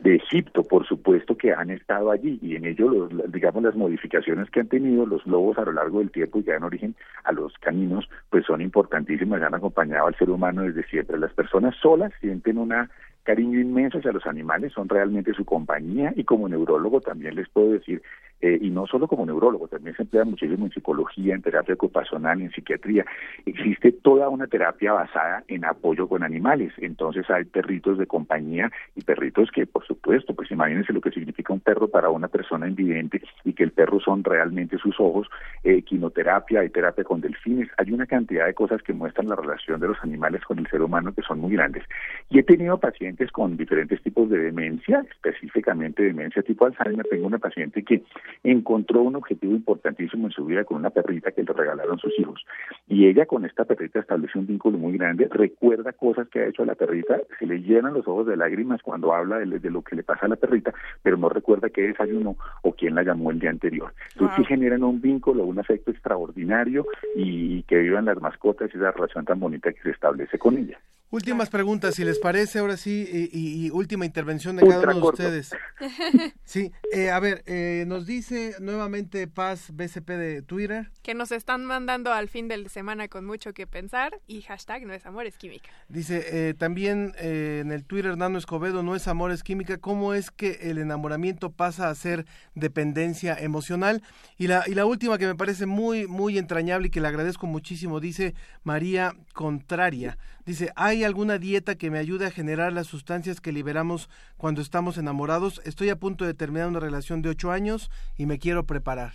[0.00, 4.50] de Egipto, por supuesto que han estado allí y en ello, los, digamos, las modificaciones
[4.50, 7.30] que han tenido los lobos a lo largo del tiempo y que dan origen a
[7.32, 11.18] los caninos, pues son importantísimas, han acompañado al ser humano desde siempre.
[11.18, 12.90] Las personas solas sienten una
[13.24, 17.72] cariño inmenso hacia los animales, son realmente su compañía y como neurólogo también les puedo
[17.72, 18.02] decir,
[18.40, 22.40] eh, y no solo como neurólogo, también se emplea muchísimo en psicología, en terapia ocupacional,
[22.40, 23.04] en psiquiatría,
[23.46, 29.02] existe toda una terapia basada en apoyo con animales, entonces hay perritos de compañía y
[29.02, 33.22] perritos que por supuesto, pues imagínense lo que significa un perro para una persona invidente
[33.44, 35.28] y que el perro son realmente sus ojos,
[35.62, 39.80] eh, quinoterapia, hay terapia con delfines, hay una cantidad de cosas que muestran la relación
[39.80, 41.84] de los animales con el ser humano que son muy grandes.
[42.30, 47.06] Y he tenido pacientes con diferentes tipos de demencia, específicamente demencia tipo Alzheimer.
[47.08, 48.02] Tengo una paciente que
[48.42, 52.44] encontró un objetivo importantísimo en su vida con una perrita que le regalaron sus hijos.
[52.88, 56.62] Y ella con esta perrita estableció un vínculo muy grande, recuerda cosas que ha hecho
[56.62, 59.82] a la perrita, se le llenan los ojos de lágrimas cuando habla de, de lo
[59.82, 60.72] que le pasa a la perrita,
[61.02, 63.92] pero no recuerda qué desayunó o quién la llamó el día anterior.
[64.12, 68.90] Entonces sí generan un vínculo, un afecto extraordinario y que vivan las mascotas y esa
[68.92, 70.80] relación tan bonita que se establece con ellas.
[71.14, 74.90] Últimas preguntas, si les parece, ahora sí, y, y- y última intervención de cada Ultra
[74.90, 75.22] uno de corto.
[75.22, 75.50] ustedes.
[76.44, 80.90] Sí, eh, a ver, eh, nos dice nuevamente Paz BCP de Twitter.
[81.02, 84.92] Que nos están mandando al fin de semana con mucho que pensar y hashtag no
[84.92, 85.68] es amor, es química.
[85.88, 89.78] Dice eh, también eh, en el Twitter Nano Escobedo, no es amor, es química.
[89.78, 94.02] ¿Cómo es que el enamoramiento pasa a ser dependencia emocional?
[94.36, 97.46] Y la, y la última que me parece muy, muy entrañable y que le agradezco
[97.46, 98.34] muchísimo, dice
[98.64, 100.18] María Contraria.
[100.44, 104.98] Dice, ¿hay alguna dieta que me ayude a generar las sustancias que liberamos cuando estamos
[104.98, 105.60] enamorados?
[105.64, 109.12] Estoy a punto de terminar una relación de ocho años y me quiero preparar.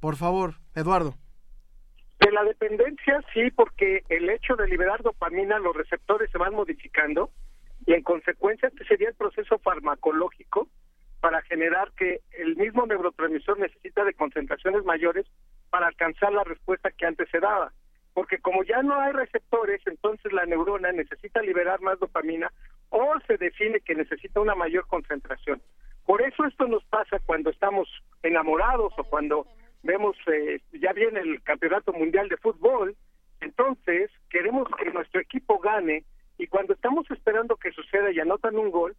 [0.00, 1.14] Por favor, Eduardo.
[2.20, 7.30] De la dependencia, sí, porque el hecho de liberar dopamina, los receptores se van modificando
[7.86, 10.68] y en consecuencia este sería el proceso farmacológico
[11.20, 15.26] para generar que el mismo neurotransmisor necesita de concentraciones mayores
[15.70, 17.72] para alcanzar la respuesta que antes se daba.
[18.18, 22.52] Porque como ya no hay receptores, entonces la neurona necesita liberar más dopamina
[22.88, 25.62] o se define que necesita una mayor concentración.
[26.04, 27.88] Por eso esto nos pasa cuando estamos
[28.24, 29.46] enamorados o cuando
[29.84, 32.96] vemos eh, ya viene el campeonato mundial de fútbol,
[33.40, 36.02] entonces queremos que nuestro equipo gane
[36.38, 38.96] y cuando estamos esperando que suceda y anotan un gol,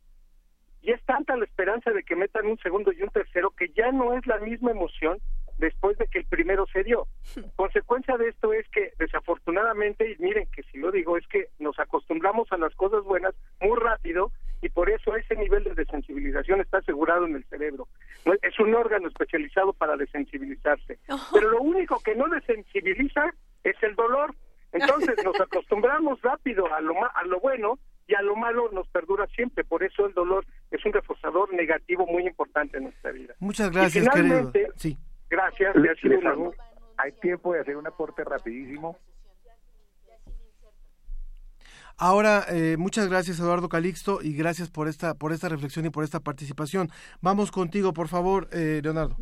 [0.82, 3.91] y es tanta la esperanza de que metan un segundo y un tercero que ya
[3.91, 5.20] no es la misma emoción
[5.60, 7.07] después de que el primero se dio.
[7.55, 11.78] Consecuencia de esto es que desafortunadamente, y miren que si lo digo, es que nos
[11.80, 14.32] acostumbramos a las cosas buenas muy rápido
[14.62, 17.88] y por eso ese nivel de desensibilización está asegurado en el cerebro.
[18.41, 20.99] Es un órgano especializado para desensibilizarse.
[21.34, 23.34] Pero lo único que no desensibiliza
[23.64, 24.34] es el dolor.
[24.72, 28.88] Entonces nos acostumbramos rápido a lo, ma- a lo bueno y a lo malo nos
[28.89, 29.64] perdura siempre.
[29.64, 33.36] Por eso el dolor es un reforzador negativo muy importante en nuestra vida.
[33.39, 34.36] Muchas Y gracias, querido.
[34.51, 34.97] finalmente, Sí.
[35.30, 36.56] Gracias, Le- ha sido les un hago- honor.
[36.97, 38.97] hay tiempo de hacer un aporte rapidísimo.
[42.01, 46.05] Ahora, eh, muchas gracias Eduardo Calixto y gracias por esta por esta reflexión y por
[46.05, 46.88] esta participación.
[47.21, 49.17] Vamos contigo, por favor, eh, Leonardo.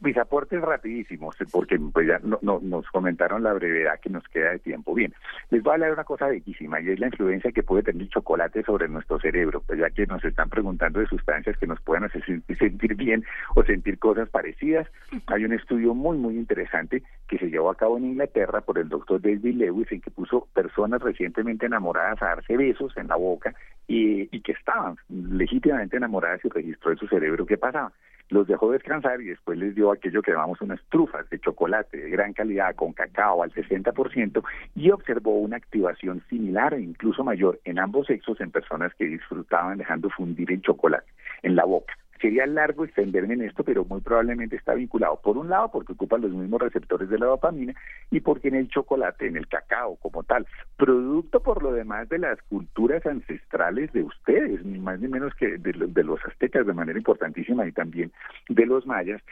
[0.00, 4.50] Mis aportes rapidísimos, porque pues ya no- no- nos comentaron la brevedad que nos queda
[4.50, 4.92] de tiempo.
[4.92, 5.14] Bien,
[5.50, 8.02] les voy a hablar de una cosa bellísima y es la influencia que puede tener
[8.02, 11.80] el chocolate sobre nuestro cerebro, pues ya que nos están preguntando de sustancias que nos
[11.82, 13.24] puedan hacer sen- sentir bien
[13.54, 14.88] o sentir cosas parecidas.
[15.28, 18.88] Hay un estudio muy, muy interesante que se llevó a cabo en Inglaterra por el
[18.88, 23.54] doctor David Lewis, en que puso personas recientemente enamoradas a darse besos en la boca
[23.86, 27.92] y, y que estaban legítimamente enamoradas y registró en su cerebro qué pasaba
[28.30, 32.10] los dejó descansar y después les dio aquello que llamamos unas trufas de chocolate de
[32.10, 34.42] gran calidad con cacao al 60%
[34.74, 39.78] y observó una activación similar e incluso mayor en ambos sexos en personas que disfrutaban
[39.78, 41.10] dejando fundir el chocolate
[41.42, 41.94] en la boca.
[42.20, 46.18] Sería largo extenderme en esto, pero muy probablemente está vinculado, por un lado, porque ocupa
[46.18, 47.74] los mismos receptores de la dopamina
[48.10, 52.18] y porque en el chocolate, en el cacao como tal, producto por lo demás de
[52.18, 56.98] las culturas ancestrales de ustedes, ni más ni menos que de, los, aztecas de manera
[56.98, 58.12] importantísima y también
[58.48, 59.22] de los mayas,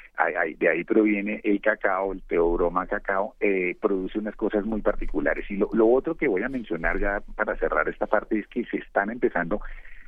[0.59, 5.45] de ahí proviene el cacao, el teobroma cacao, eh, produce unas cosas muy particulares.
[5.51, 8.65] Y lo, lo otro que voy a mencionar ya para cerrar esta parte es que
[8.65, 9.61] se están empezando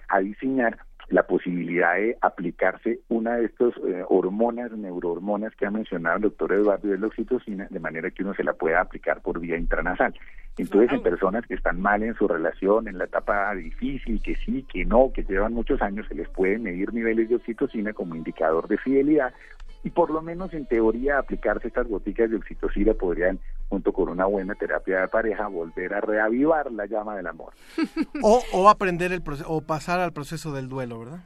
[0.09, 0.78] a diseñar
[1.10, 6.52] la posibilidad de aplicarse una de estas eh, hormonas, neurohormonas que ha mencionado el doctor
[6.52, 10.14] Eduardo de la oxitocina, de manera que uno se la pueda aplicar por vía intranasal.
[10.56, 14.64] Entonces, en personas que están mal en su relación, en la etapa difícil, que sí,
[14.70, 18.68] que no, que llevan muchos años, se les puede medir niveles de oxitocina como indicador
[18.68, 19.32] de fidelidad
[19.82, 23.38] y por lo menos en teoría aplicarse estas goticas de oxitocina podrían,
[23.70, 27.55] junto con una buena terapia de pareja, volver a reavivar la llama del amor.
[28.22, 31.20] o, o aprender el proceso, o pasar al proceso del duelo, ¿verdad?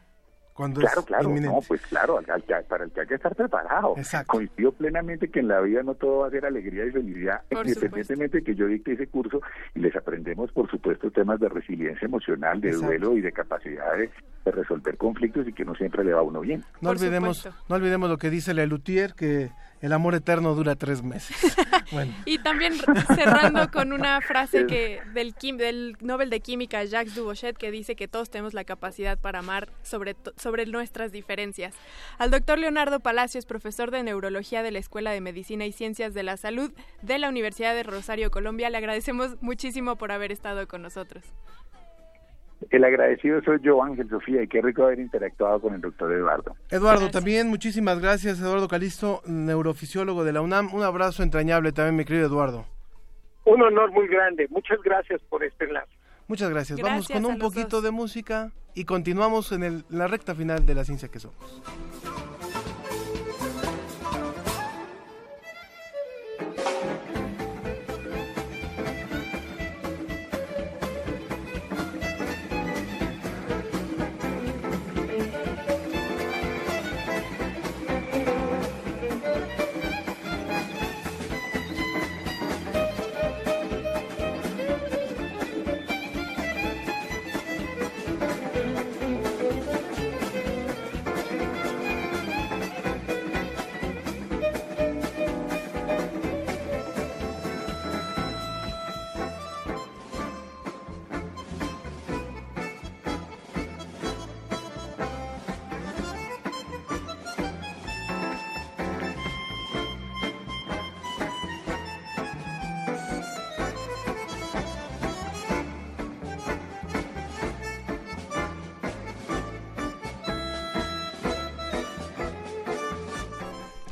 [0.55, 2.21] claro, claro, no, pues claro,
[2.69, 3.95] para el que hay que estar preparado.
[4.27, 8.39] Coincido plenamente que en la vida no todo va a ser alegría y felicidad, independientemente
[8.39, 9.41] de que yo dicte ese curso
[9.75, 14.11] y les aprendemos, por supuesto, temas de resiliencia emocional, de duelo y de capacidad de,
[14.45, 16.63] resolver conflictos y que no siempre le va a uno bien.
[16.81, 19.51] No olvidemos, no olvidemos lo que dice Lelutier, que
[19.85, 21.37] el amor eterno dura tres meses.
[22.25, 22.73] y también
[23.15, 28.09] cerrando con una frase que del, del Nobel de Química Jacques Dubochet que dice que
[28.09, 31.75] todos tenemos la capacidad para amar sobre, sobre nuestras diferencias.
[32.17, 36.23] Al doctor Leonardo Palacios, profesor de Neurología de la Escuela de Medicina y Ciencias de
[36.23, 40.81] la Salud de la Universidad de Rosario, Colombia, le agradecemos muchísimo por haber estado con
[40.81, 41.25] nosotros.
[42.71, 46.57] El agradecido soy yo, Ángel Sofía, y qué rico haber interactuado con el doctor Eduardo.
[46.71, 50.75] Eduardo, también muchísimas gracias, Eduardo Calisto, neurofisiólogo de la UNAM.
[50.75, 52.67] Un abrazo entrañable también, mi querido Eduardo.
[53.45, 54.47] Un honor muy grande.
[54.51, 55.93] Muchas gracias por este enlace.
[56.27, 56.81] Muchas gracias.
[56.81, 60.85] Vamos con un poquito de música y continuamos en, en la recta final de la
[60.85, 61.63] ciencia que somos.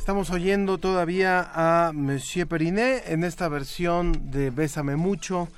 [0.02, 5.48] Estamos oyendo todavía a Monsieur Perinet en esta versión de Bésame mucho,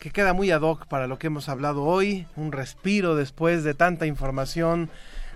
[0.00, 3.74] que queda muy ad hoc para lo que hemos hablado hoy, un respiro después de
[3.74, 4.90] tanta información,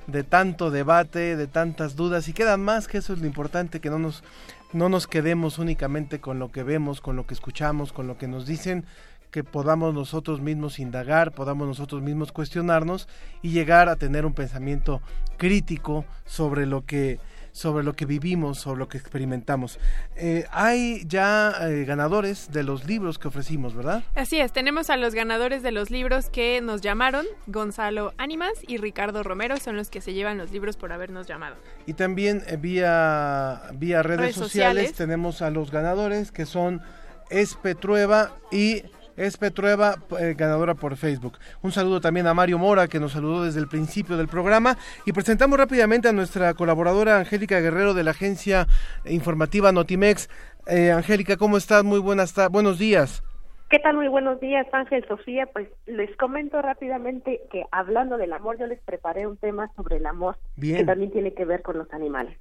[0.08, 3.88] de tanto debate, de tantas dudas, y queda más que eso es lo importante, que
[3.88, 4.24] no nos,
[4.72, 8.26] no nos quedemos únicamente con lo que vemos, con lo que escuchamos, con lo que
[8.26, 8.84] nos dicen,
[9.30, 13.06] que podamos nosotros mismos indagar, podamos nosotros mismos cuestionarnos
[13.42, 15.00] y llegar a tener un pensamiento
[15.36, 17.20] crítico sobre lo que
[17.52, 19.78] sobre lo que vivimos, sobre lo que experimentamos.
[20.16, 24.02] Eh, hay ya eh, ganadores de los libros que ofrecimos, ¿verdad?
[24.14, 28.76] Así es, tenemos a los ganadores de los libros que nos llamaron, Gonzalo Ánimas y
[28.76, 31.56] Ricardo Romero, son los que se llevan los libros por habernos llamado.
[31.86, 36.82] Y también eh, vía, vía redes, sociales, tenemos a los ganadores que son
[37.30, 38.82] Espetrueva y
[39.20, 41.38] es Petrueva, eh, ganadora por Facebook.
[41.62, 44.78] Un saludo también a Mario Mora, que nos saludó desde el principio del programa.
[45.04, 48.66] Y presentamos rápidamente a nuestra colaboradora Angélica Guerrero de la agencia
[49.04, 50.30] informativa Notimex.
[50.66, 51.84] Eh, Angélica, ¿cómo estás?
[51.84, 53.22] Muy buenas buenos días.
[53.68, 53.96] ¿Qué tal?
[53.96, 55.46] Muy buenos días, Ángel, Sofía.
[55.46, 60.06] Pues les comento rápidamente que hablando del amor, yo les preparé un tema sobre el
[60.06, 62.36] amor que también tiene que ver con los animales.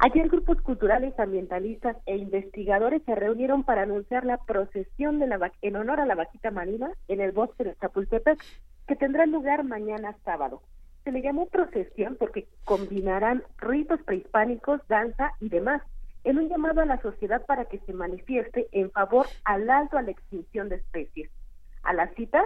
[0.00, 5.74] Ayer grupos culturales, ambientalistas e investigadores se reunieron para anunciar la procesión de la en
[5.74, 8.38] honor a la vaquita marina en el bosque de Chapultepec,
[8.86, 10.62] que tendrá lugar mañana sábado.
[11.02, 15.82] Se le llamó procesión porque combinarán ritos prehispánicos, danza y demás
[16.22, 20.02] en un llamado a la sociedad para que se manifieste en favor al alto a
[20.02, 21.30] la extinción de especies.
[21.82, 22.44] A la cita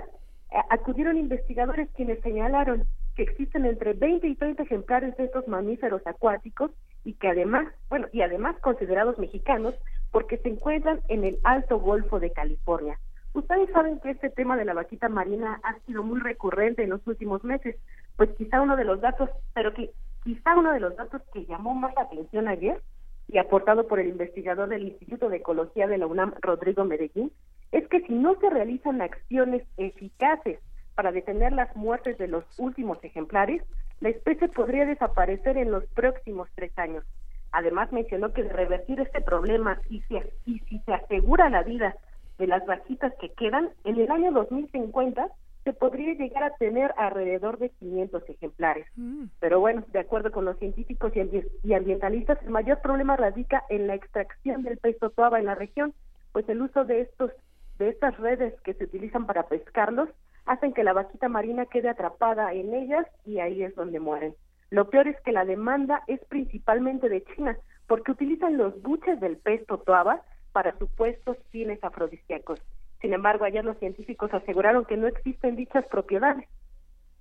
[0.51, 2.87] eh, acudieron investigadores quienes señalaron
[3.19, 6.71] que existen entre 20 y 30 ejemplares de estos mamíferos acuáticos
[7.05, 9.75] y que además, bueno, y además considerados mexicanos
[10.13, 12.97] porque se encuentran en el Alto Golfo de California.
[13.33, 17.05] Ustedes saben que este tema de la vaquita marina ha sido muy recurrente en los
[17.09, 17.75] últimos meses,
[18.17, 19.91] pues quizá uno de los datos, pero que
[20.23, 22.81] quizá uno de los datos que llamó más la atención ayer
[23.27, 27.33] y aportado por el investigador del Instituto de Ecología de la UNAM, Rodrigo Medellín,
[27.73, 30.61] es que si no se realizan acciones eficaces
[30.99, 33.63] para detener las muertes de los últimos ejemplares,
[34.01, 37.05] la especie podría desaparecer en los próximos tres años.
[37.53, 41.95] Además mencionó que de revertir este problema y si, y si se asegura la vida
[42.41, 45.29] de las vaquitas que quedan, en el año 2050
[45.63, 48.89] se podría llegar a tener alrededor de 500 ejemplares.
[48.97, 49.27] Mm.
[49.39, 53.95] Pero bueno, de acuerdo con los científicos y ambientalistas, el mayor problema radica en la
[53.95, 55.95] extracción del pez totoaba en la región,
[56.33, 57.31] pues el uso de estos
[57.79, 60.09] de estas redes que se utilizan para pescarlos
[60.49, 64.35] hacen que la vaquita marina quede atrapada en ellas y ahí es donde mueren.
[64.71, 67.57] Lo peor es que la demanda es principalmente de China,
[67.87, 70.23] porque utilizan los buches del pez totoaba
[70.53, 72.61] para supuestos fines afrodisíacos.
[73.01, 76.49] Sin embargo, ayer los científicos aseguraron que no existen dichas propiedades.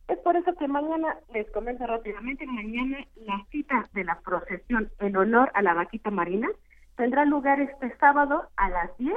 [0.07, 5.17] Es por eso que mañana, les comento rápidamente, mañana la cita de la procesión en
[5.17, 6.47] honor a la vaquita marina
[6.95, 9.13] tendrá lugar este sábado a las 10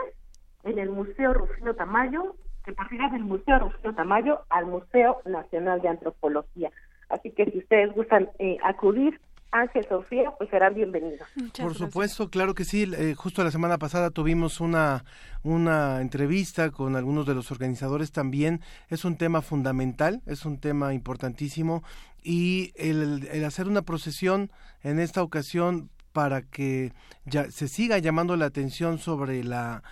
[0.65, 2.35] en el Museo Rufino Tamayo,
[2.65, 6.71] que partirá del Museo Rufino Tamayo al Museo Nacional de Antropología.
[7.09, 9.21] Así que si ustedes gustan eh, acudir,
[9.53, 11.27] Ángel Sofía, pues serán bienvenidos.
[11.61, 12.89] Por supuesto, claro que sí.
[12.97, 15.05] Eh, justo la semana pasada tuvimos una,
[15.43, 18.61] una entrevista con algunos de los organizadores también.
[18.89, 21.83] Es un tema fundamental, es un tema importantísimo
[22.23, 26.93] y el, el hacer una procesión en esta ocasión para que
[27.25, 29.83] ya se siga llamando la atención sobre la,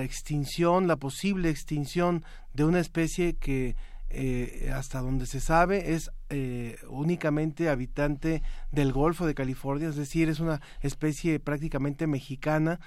[0.00, 2.24] extinción, la posible extinción
[2.54, 3.76] de una especie que
[4.12, 10.28] eh, hasta donde se sabe es eh, únicamente habitante del Golfo de California, es decir,
[10.28, 12.80] es una especie prácticamente mexicana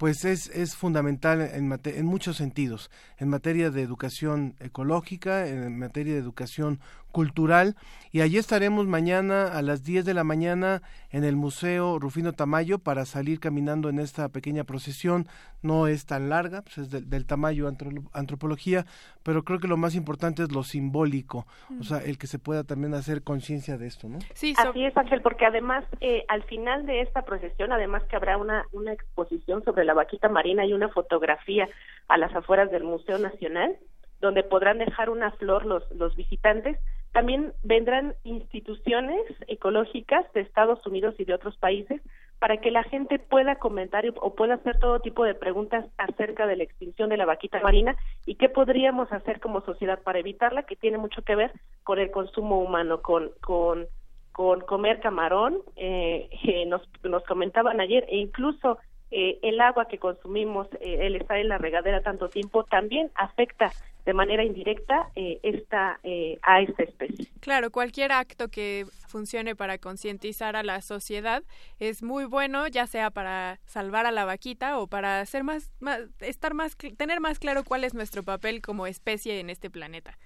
[0.00, 6.14] pues es, es fundamental en, en muchos sentidos, en materia de educación ecológica, en materia
[6.14, 6.80] de educación
[7.10, 7.76] cultural
[8.12, 12.80] y allí estaremos mañana a las 10 de la mañana en el Museo Rufino Tamayo
[12.80, 15.28] para salir caminando en esta pequeña procesión.
[15.62, 17.70] No es tan larga, pues es del, Tamayo
[18.12, 18.84] Antropología,
[19.22, 21.46] pero creo que lo más importante es lo simbólico,
[21.78, 24.18] o sea, el que se pueda también hacer conciencia de esto, ¿no?
[24.34, 28.38] Sí, así es, Ángel, porque además eh, al final de esta procesión, además que habrá
[28.38, 31.68] una, una exposición sobre la vaquita marina y una fotografía
[32.08, 33.76] a las afueras del Museo Nacional,
[34.20, 36.76] donde podrán dejar una flor los, los visitantes
[37.12, 42.00] también vendrán instituciones ecológicas de Estados Unidos y de otros países
[42.38, 46.56] para que la gente pueda comentar o pueda hacer todo tipo de preguntas acerca de
[46.56, 50.74] la extinción de la vaquita marina y qué podríamos hacer como sociedad para evitarla, que
[50.74, 53.86] tiene mucho que ver con el consumo humano, con, con,
[54.32, 56.30] con comer camarón, eh,
[56.66, 58.78] nos, nos comentaban ayer, e incluso
[59.10, 63.72] eh, el agua que consumimos, eh, el estar en la regadera tanto tiempo, también afecta
[64.04, 67.26] de manera indirecta eh, esta, eh, a esta especie.
[67.40, 71.42] Claro, cualquier acto que funcione para concientizar a la sociedad
[71.78, 75.72] es muy bueno, ya sea para salvar a la vaquita o para hacer más,
[76.20, 80.16] estar más, tener más claro cuál es nuestro papel como especie en este planeta.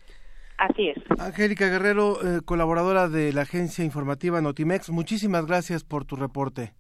[0.59, 0.99] Así es.
[1.19, 6.75] Angélica Guerrero, colaboradora de la agencia informativa Notimex, muchísimas gracias por tu reporte.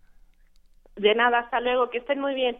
[0.96, 2.56] De nada, hasta luego, que estén muy bien.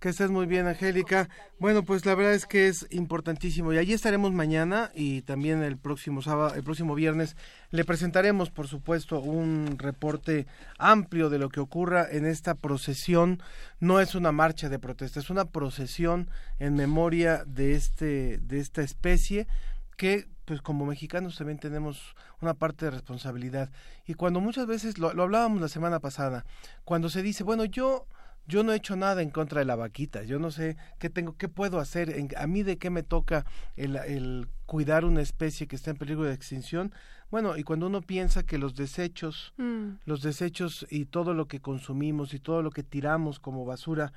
[0.00, 1.28] Que estés muy bien, Angélica.
[1.58, 5.76] Bueno, pues la verdad es que es importantísimo y allí estaremos mañana y también el
[5.76, 7.36] próximo sábado, el próximo viernes
[7.72, 10.46] le presentaremos, por supuesto, un reporte
[10.78, 13.42] amplio de lo que ocurra en esta procesión.
[13.80, 16.30] No es una marcha de protesta, es una procesión
[16.60, 19.48] en memoria de este de esta especie
[19.96, 23.68] que pues como mexicanos también tenemos una parte de responsabilidad.
[24.06, 26.46] Y cuando muchas veces, lo, hablábamos la semana pasada,
[26.84, 28.06] cuando se dice, bueno, yo
[28.48, 31.36] yo no he hecho nada en contra de la vaquita, yo no sé qué tengo,
[31.36, 33.44] qué puedo hacer, a mí de qué me toca
[33.76, 36.92] el, el, cuidar una especie que está en peligro de extinción.
[37.30, 40.00] Bueno, y cuando uno piensa que los desechos, mm.
[40.06, 44.14] los desechos y todo lo que consumimos y todo lo que tiramos como basura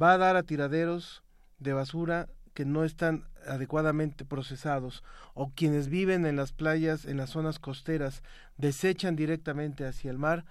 [0.00, 1.24] va a dar a tiraderos
[1.58, 5.02] de basura que no están adecuadamente procesados
[5.34, 8.22] o quienes viven en las playas, en las zonas costeras,
[8.58, 10.44] desechan directamente hacia el mar,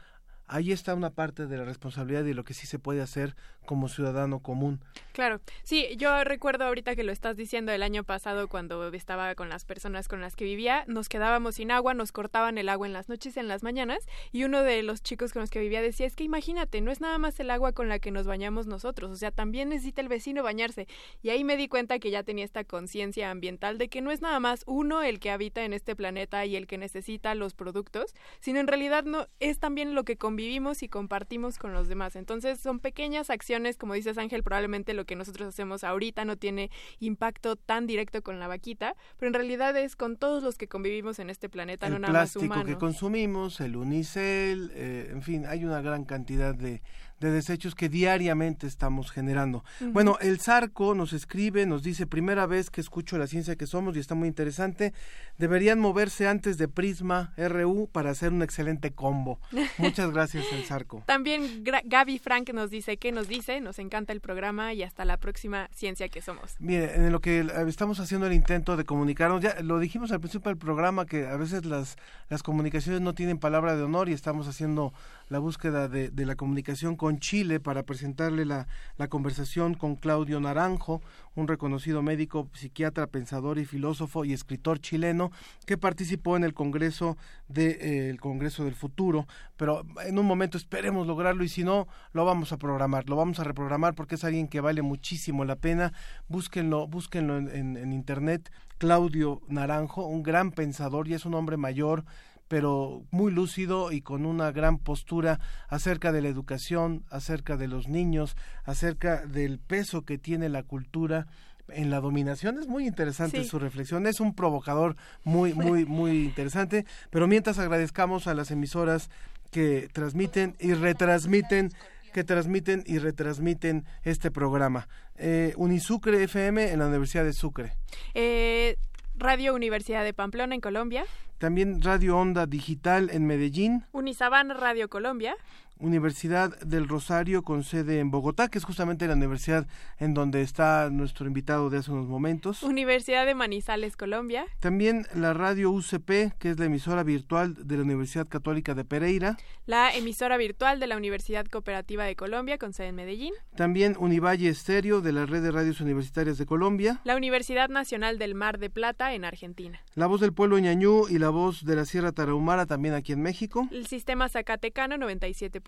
[0.52, 3.88] ahí está una parte de la responsabilidad y lo que sí se puede hacer como
[3.88, 4.84] ciudadano común.
[5.14, 9.50] Claro, sí, yo recuerdo ahorita que lo estás diciendo el año pasado cuando estaba con
[9.50, 12.94] las personas con las que vivía, nos quedábamos sin agua, nos cortaban el agua en
[12.94, 15.82] las noches y en las mañanas y uno de los chicos con los que vivía
[15.82, 18.68] decía, es que imagínate, no es nada más el agua con la que nos bañamos
[18.68, 20.88] nosotros, o sea, también necesita el vecino bañarse.
[21.22, 24.22] Y ahí me di cuenta que ya tenía esta conciencia ambiental de que no es
[24.22, 28.14] nada más uno el que habita en este planeta y el que necesita los productos,
[28.42, 32.16] sino en realidad no es también lo que convivimos y compartimos con los demás.
[32.16, 36.72] Entonces son pequeñas acciones, como dices Ángel, probablemente lo que nosotros hacemos ahorita no tiene
[37.00, 41.20] impacto tan directo con la vaquita, pero en realidad es con todos los que convivimos
[41.20, 42.54] en este planeta, no nada más humano.
[42.54, 46.82] El plástico que consumimos, el unicel, eh, en fin, hay una gran cantidad de,
[47.22, 49.64] de desechos que diariamente estamos generando.
[49.80, 53.96] Bueno, el Zarco nos escribe, nos dice, primera vez que escucho la ciencia que somos
[53.96, 54.92] y está muy interesante,
[55.38, 59.40] deberían moverse antes de Prisma RU para hacer un excelente combo.
[59.78, 61.04] Muchas gracias, el Zarco.
[61.06, 63.62] También Gaby Frank nos dice, ¿qué nos dice?
[63.62, 66.56] Nos encanta el programa y hasta la próxima ciencia que somos.
[66.60, 70.50] Mire, en lo que estamos haciendo el intento de comunicarnos, ya lo dijimos al principio
[70.50, 71.98] del programa que a veces las,
[72.30, 74.92] las comunicaciones no tienen palabra de honor y estamos haciendo
[75.32, 78.68] la búsqueda de, la comunicación con Chile para presentarle la,
[79.08, 81.02] conversación con Claudio Naranjo,
[81.36, 85.32] un reconocido médico, psiquiatra, pensador y filósofo y escritor chileno
[85.66, 87.16] que participó en el Congreso
[87.48, 89.26] de, eh, el Congreso del Futuro,
[89.56, 93.40] pero en un momento esperemos lograrlo y si no, lo vamos a programar, lo vamos
[93.40, 95.94] a reprogramar porque es alguien que vale muchísimo la pena.
[96.28, 102.04] Búsquenlo, búsquenlo en, en internet, Claudio Naranjo, un gran pensador y es un hombre mayor
[102.52, 107.88] pero muy lúcido y con una gran postura acerca de la educación, acerca de los
[107.88, 111.28] niños, acerca del peso que tiene la cultura
[111.70, 112.60] en la dominación.
[112.60, 118.28] Es muy interesante su reflexión, es un provocador muy, muy, muy interesante, pero mientras agradezcamos
[118.28, 119.10] a las emisoras
[119.50, 121.72] que transmiten y retransmiten
[122.12, 124.90] que transmiten y retransmiten este programa.
[125.16, 127.78] Eh, Unisucre FM en la Universidad de Sucre.
[128.14, 128.76] Eh,
[129.22, 131.06] Radio Universidad de Pamplona en Colombia.
[131.38, 133.84] También Radio Onda Digital en Medellín.
[133.92, 135.36] Unisaban Radio Colombia.
[135.82, 139.68] Universidad del Rosario con sede en Bogotá, que es justamente la universidad
[139.98, 142.64] en donde está nuestro invitado de hace unos momentos.
[142.64, 144.46] Universidad de Manizales, Colombia.
[144.60, 149.38] También la radio UCP, que es la emisora virtual de la Universidad Católica de Pereira.
[149.66, 153.34] La emisora virtual de la Universidad Cooperativa de Colombia con sede en Medellín.
[153.56, 157.02] También Univalle Estéreo de la Red de Radios Universitarias de Colombia.
[157.04, 159.82] La Universidad Nacional del Mar de Plata en Argentina.
[159.96, 163.22] La Voz del Pueblo Ñañú y la Voz de la Sierra Tarahumara también aquí en
[163.22, 163.68] México.
[163.72, 165.60] El Sistema Zacatecano 97.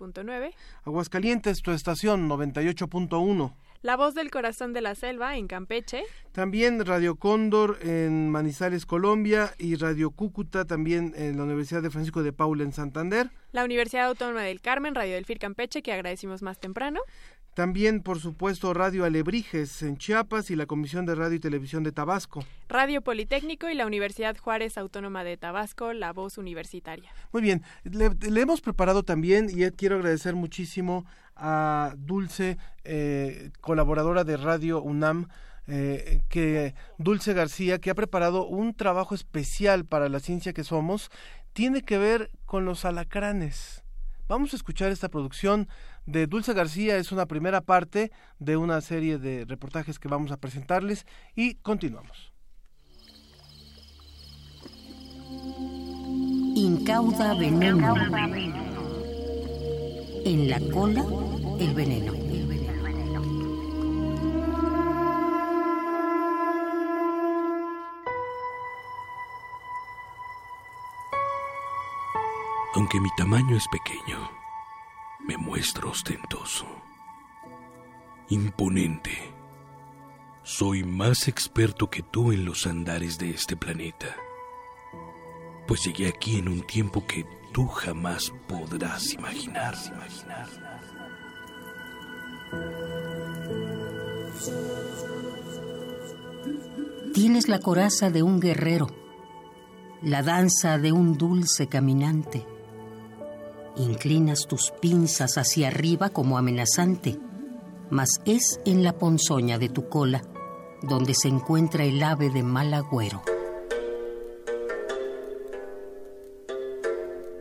[0.84, 3.52] Aguascalientes, tu estación 98.1.
[3.84, 6.04] La voz del corazón de la selva en Campeche.
[6.32, 12.22] También Radio Cóndor en Manizales, Colombia y Radio Cúcuta también en la Universidad de Francisco
[12.22, 13.28] de Paula en Santander.
[13.52, 17.02] La Universidad Autónoma del Carmen, Radio del FIR Campeche, que agradecimos más temprano.
[17.52, 21.92] También, por supuesto, Radio Alebrijes en Chiapas y la Comisión de Radio y Televisión de
[21.92, 22.42] Tabasco.
[22.68, 27.12] Radio Politécnico y la Universidad Juárez Autónoma de Tabasco, la voz universitaria.
[27.32, 31.04] Muy bien, le, hemos preparado también y quiero agradecer muchísimo
[31.36, 35.28] a Dulce, eh, colaboradora de Radio UNAM.
[35.66, 41.10] Eh, que Dulce García, que ha preparado un trabajo especial para la ciencia que somos,
[41.54, 43.82] tiene que ver con los alacranes.
[44.28, 45.68] Vamos a escuchar esta producción
[46.06, 50.36] de Dulce García es una primera parte de una serie de reportajes que vamos a
[50.36, 52.32] presentarles y continuamos.
[56.56, 58.73] Incauda veneno.
[60.26, 61.04] En la cola,
[61.60, 62.12] el veneno.
[72.74, 74.30] Aunque mi tamaño es pequeño,
[75.20, 76.66] me muestro ostentoso,
[78.30, 79.12] imponente.
[80.42, 84.16] Soy más experto que tú en los andares de este planeta,
[85.66, 89.74] pues llegué aquí en un tiempo que tú jamás podrás imaginar.
[97.14, 98.88] Tienes la coraza de un guerrero,
[100.02, 102.46] la danza de un dulce caminante
[103.76, 107.18] Inclinas tus pinzas hacia arriba como amenazante,
[107.90, 110.22] mas es en la ponzoña de tu cola
[110.82, 113.33] donde se encuentra el ave de mal agüero.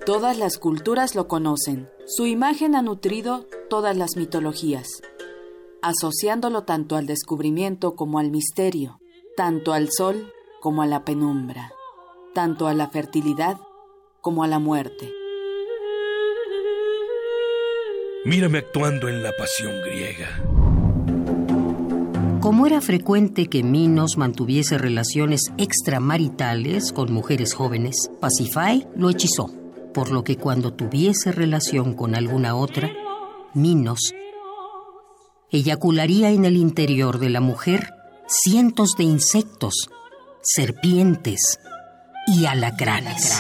[0.06, 1.90] Todas las culturas lo conocen.
[2.06, 4.90] Su imagen ha nutrido todas las mitologías,
[5.82, 9.00] asociándolo tanto al descubrimiento como al misterio,
[9.38, 11.72] tanto al sol como a la penumbra,
[12.34, 13.58] tanto a la fertilidad
[14.20, 15.10] como a la muerte.
[18.26, 20.44] Mírame actuando en la pasión griega.
[22.42, 29.63] Como era frecuente que Minos mantuviese relaciones extramaritales con mujeres jóvenes, Pacify lo hechizó,
[29.94, 32.92] por lo que cuando tuviese relación con alguna otra,
[33.54, 34.14] Minos
[35.54, 37.94] eyacularía en el interior de la mujer
[38.28, 39.88] cientos de insectos,
[40.42, 41.60] serpientes
[42.26, 43.40] y alacranes.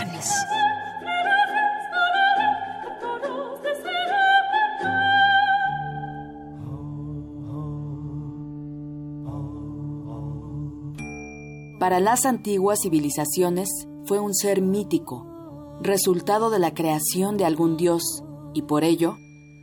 [11.80, 13.70] Para las antiguas civilizaciones
[14.06, 15.33] fue un ser mítico,
[15.82, 18.24] resultado de la creación de algún dios,
[18.54, 19.18] y por ello,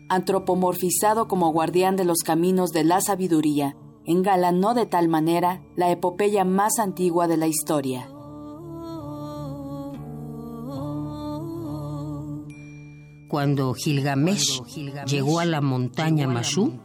[0.08, 6.44] antropomorfizado como guardián de los caminos de la sabiduría, engalanó de tal manera la epopeya
[6.44, 8.09] más antigua de la historia.
[13.30, 14.60] Cuando Gilgamesh
[15.06, 16.80] llegó a la montaña Mashu,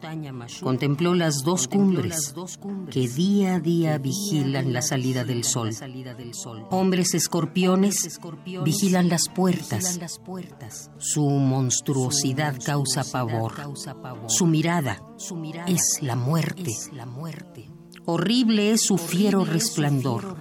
[0.61, 2.35] contempló las dos cumbres
[2.91, 5.72] que día a día vigilan la salida del sol.
[6.69, 8.19] Hombres escorpiones
[8.63, 9.99] vigilan las puertas.
[10.99, 13.53] Su monstruosidad causa pavor.
[14.27, 15.01] Su mirada
[15.65, 16.72] es la muerte.
[18.07, 20.38] Horrible es su fiero resplandor,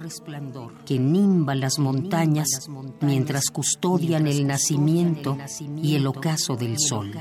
[0.85, 2.69] que nimba las montañas
[3.01, 5.35] mientras custodian el nacimiento
[5.77, 7.11] y el ocaso del sol.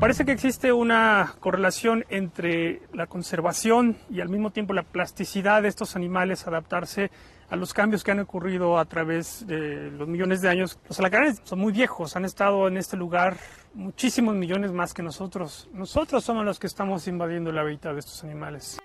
[0.00, 5.68] Parece que existe una correlación entre la conservación y al mismo tiempo la plasticidad de
[5.68, 7.10] estos animales adaptarse
[7.50, 10.78] a los cambios que han ocurrido a través de los millones de años.
[10.88, 13.36] Los alacranes son muy viejos, han estado en este lugar
[13.74, 15.68] muchísimos millones más que nosotros.
[15.72, 18.78] Nosotros somos los que estamos invadiendo la hábitat de estos animales.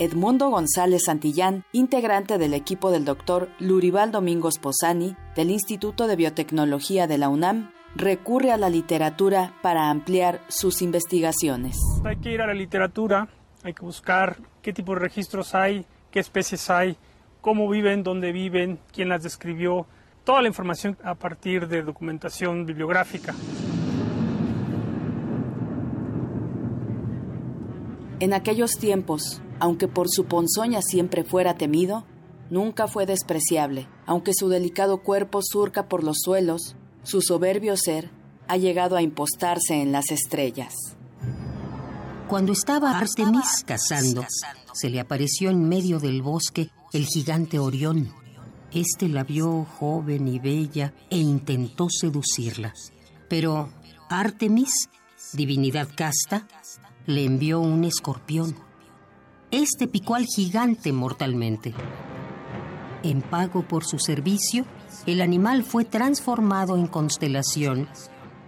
[0.00, 7.08] Edmundo González Santillán, integrante del equipo del doctor Lurival Domingos Posani del Instituto de Biotecnología
[7.08, 11.80] de la UNAM, recurre a la literatura para ampliar sus investigaciones.
[12.04, 13.26] Hay que ir a la literatura,
[13.64, 16.96] hay que buscar qué tipo de registros hay, qué especies hay,
[17.40, 19.84] cómo viven, dónde viven, quién las describió,
[20.22, 23.34] toda la información a partir de documentación bibliográfica.
[28.20, 32.04] En aquellos tiempos, aunque por su ponzoña siempre fuera temido,
[32.50, 38.10] nunca fue despreciable, aunque su delicado cuerpo surca por los suelos, su soberbio ser
[38.48, 40.74] ha llegado a impostarse en las estrellas.
[42.28, 44.24] Cuando estaba Artemis cazando,
[44.72, 48.12] se le apareció en medio del bosque el gigante Orión.
[48.70, 52.74] Este la vio joven y bella e intentó seducirla.
[53.28, 53.70] Pero
[54.10, 54.90] Artemis,
[55.32, 56.46] divinidad casta,
[57.06, 58.67] le envió un escorpión
[59.50, 61.74] este picó al gigante mortalmente.
[63.02, 64.64] En pago por su servicio,
[65.06, 67.88] el animal fue transformado en constelación,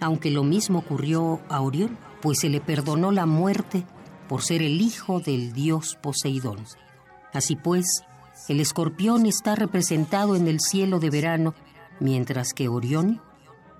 [0.00, 3.84] aunque lo mismo ocurrió a Orión, pues se le perdonó la muerte
[4.28, 6.64] por ser el hijo del dios Poseidón.
[7.32, 8.02] Así pues,
[8.48, 11.54] el escorpión está representado en el cielo de verano,
[12.00, 13.20] mientras que Orión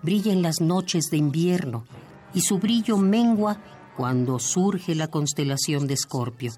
[0.02, 1.84] brilla en las noches de invierno
[2.32, 3.58] y su brillo mengua
[3.96, 6.52] cuando surge la constelación de Escorpio.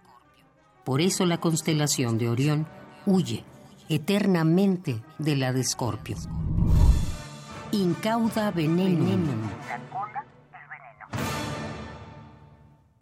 [0.85, 2.67] Por eso la constelación de Orión
[3.07, 3.45] huye
[3.89, 6.17] eternamente de la de Escorpio.
[7.71, 9.33] Incauda veneno.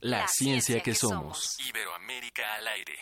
[0.00, 1.56] La ciencia que somos.
[1.68, 2.94] Iberoamérica al aire.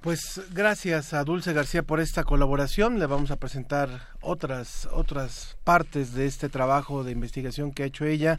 [0.00, 2.98] Pues gracias a Dulce García por esta colaboración.
[2.98, 8.04] Le vamos a presentar otras otras partes de este trabajo de investigación que ha hecho
[8.04, 8.38] ella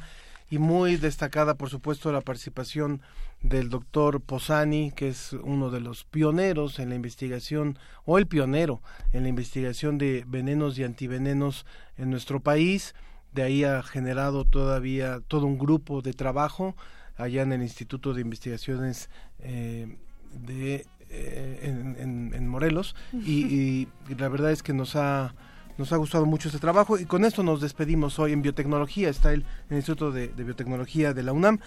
[0.50, 3.02] y muy destacada, por supuesto, la participación
[3.42, 8.82] del doctor Posani, que es uno de los pioneros en la investigación, o el pionero
[9.14, 11.66] en la investigación de venenos y antivenenos
[11.98, 12.96] en nuestro país.
[13.34, 16.76] De ahí ha generado todavía todo un grupo de trabajo
[17.16, 19.10] allá en el Instituto de Investigaciones
[19.40, 19.98] eh,
[20.34, 23.88] de, eh, en, Morelos y
[24.18, 25.34] la verdad es que nos ha
[25.78, 29.10] nos ha gustado mucho este trabajo y con esto nos despedimos hoy en Biotecnología.
[29.10, 31.60] Está el, el Instituto de, Biotecnología de la UNAM.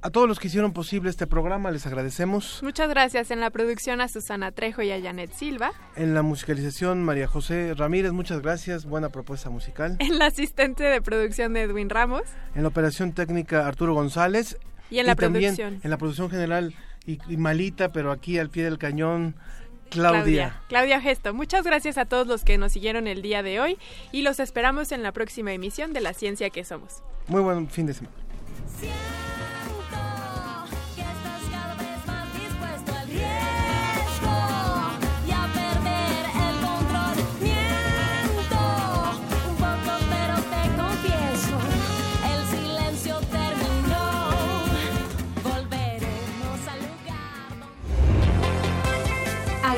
[0.00, 2.60] A todos los que hicieron posible este programa les agradecemos.
[2.62, 3.32] Muchas gracias.
[3.32, 5.72] En la producción a Susana Trejo y a Janet Silva.
[5.96, 8.84] En la musicalización María José Ramírez, muchas gracias.
[8.84, 9.96] Buena propuesta musical.
[9.98, 12.22] En la asistente de producción de Edwin Ramos.
[12.54, 14.56] En la operación técnica Arturo González.
[14.88, 15.80] Y en la producción.
[15.82, 16.74] En la producción general
[17.06, 19.34] y malita, pero aquí al pie del cañón
[19.90, 20.60] Claudia.
[20.68, 21.00] Claudia.
[21.00, 21.34] Gesto.
[21.34, 23.78] Muchas gracias a todos los que nos siguieron el día de hoy
[24.12, 27.02] y los esperamos en la próxima emisión de La Ciencia que Somos.
[27.26, 28.16] Muy buen fin de semana.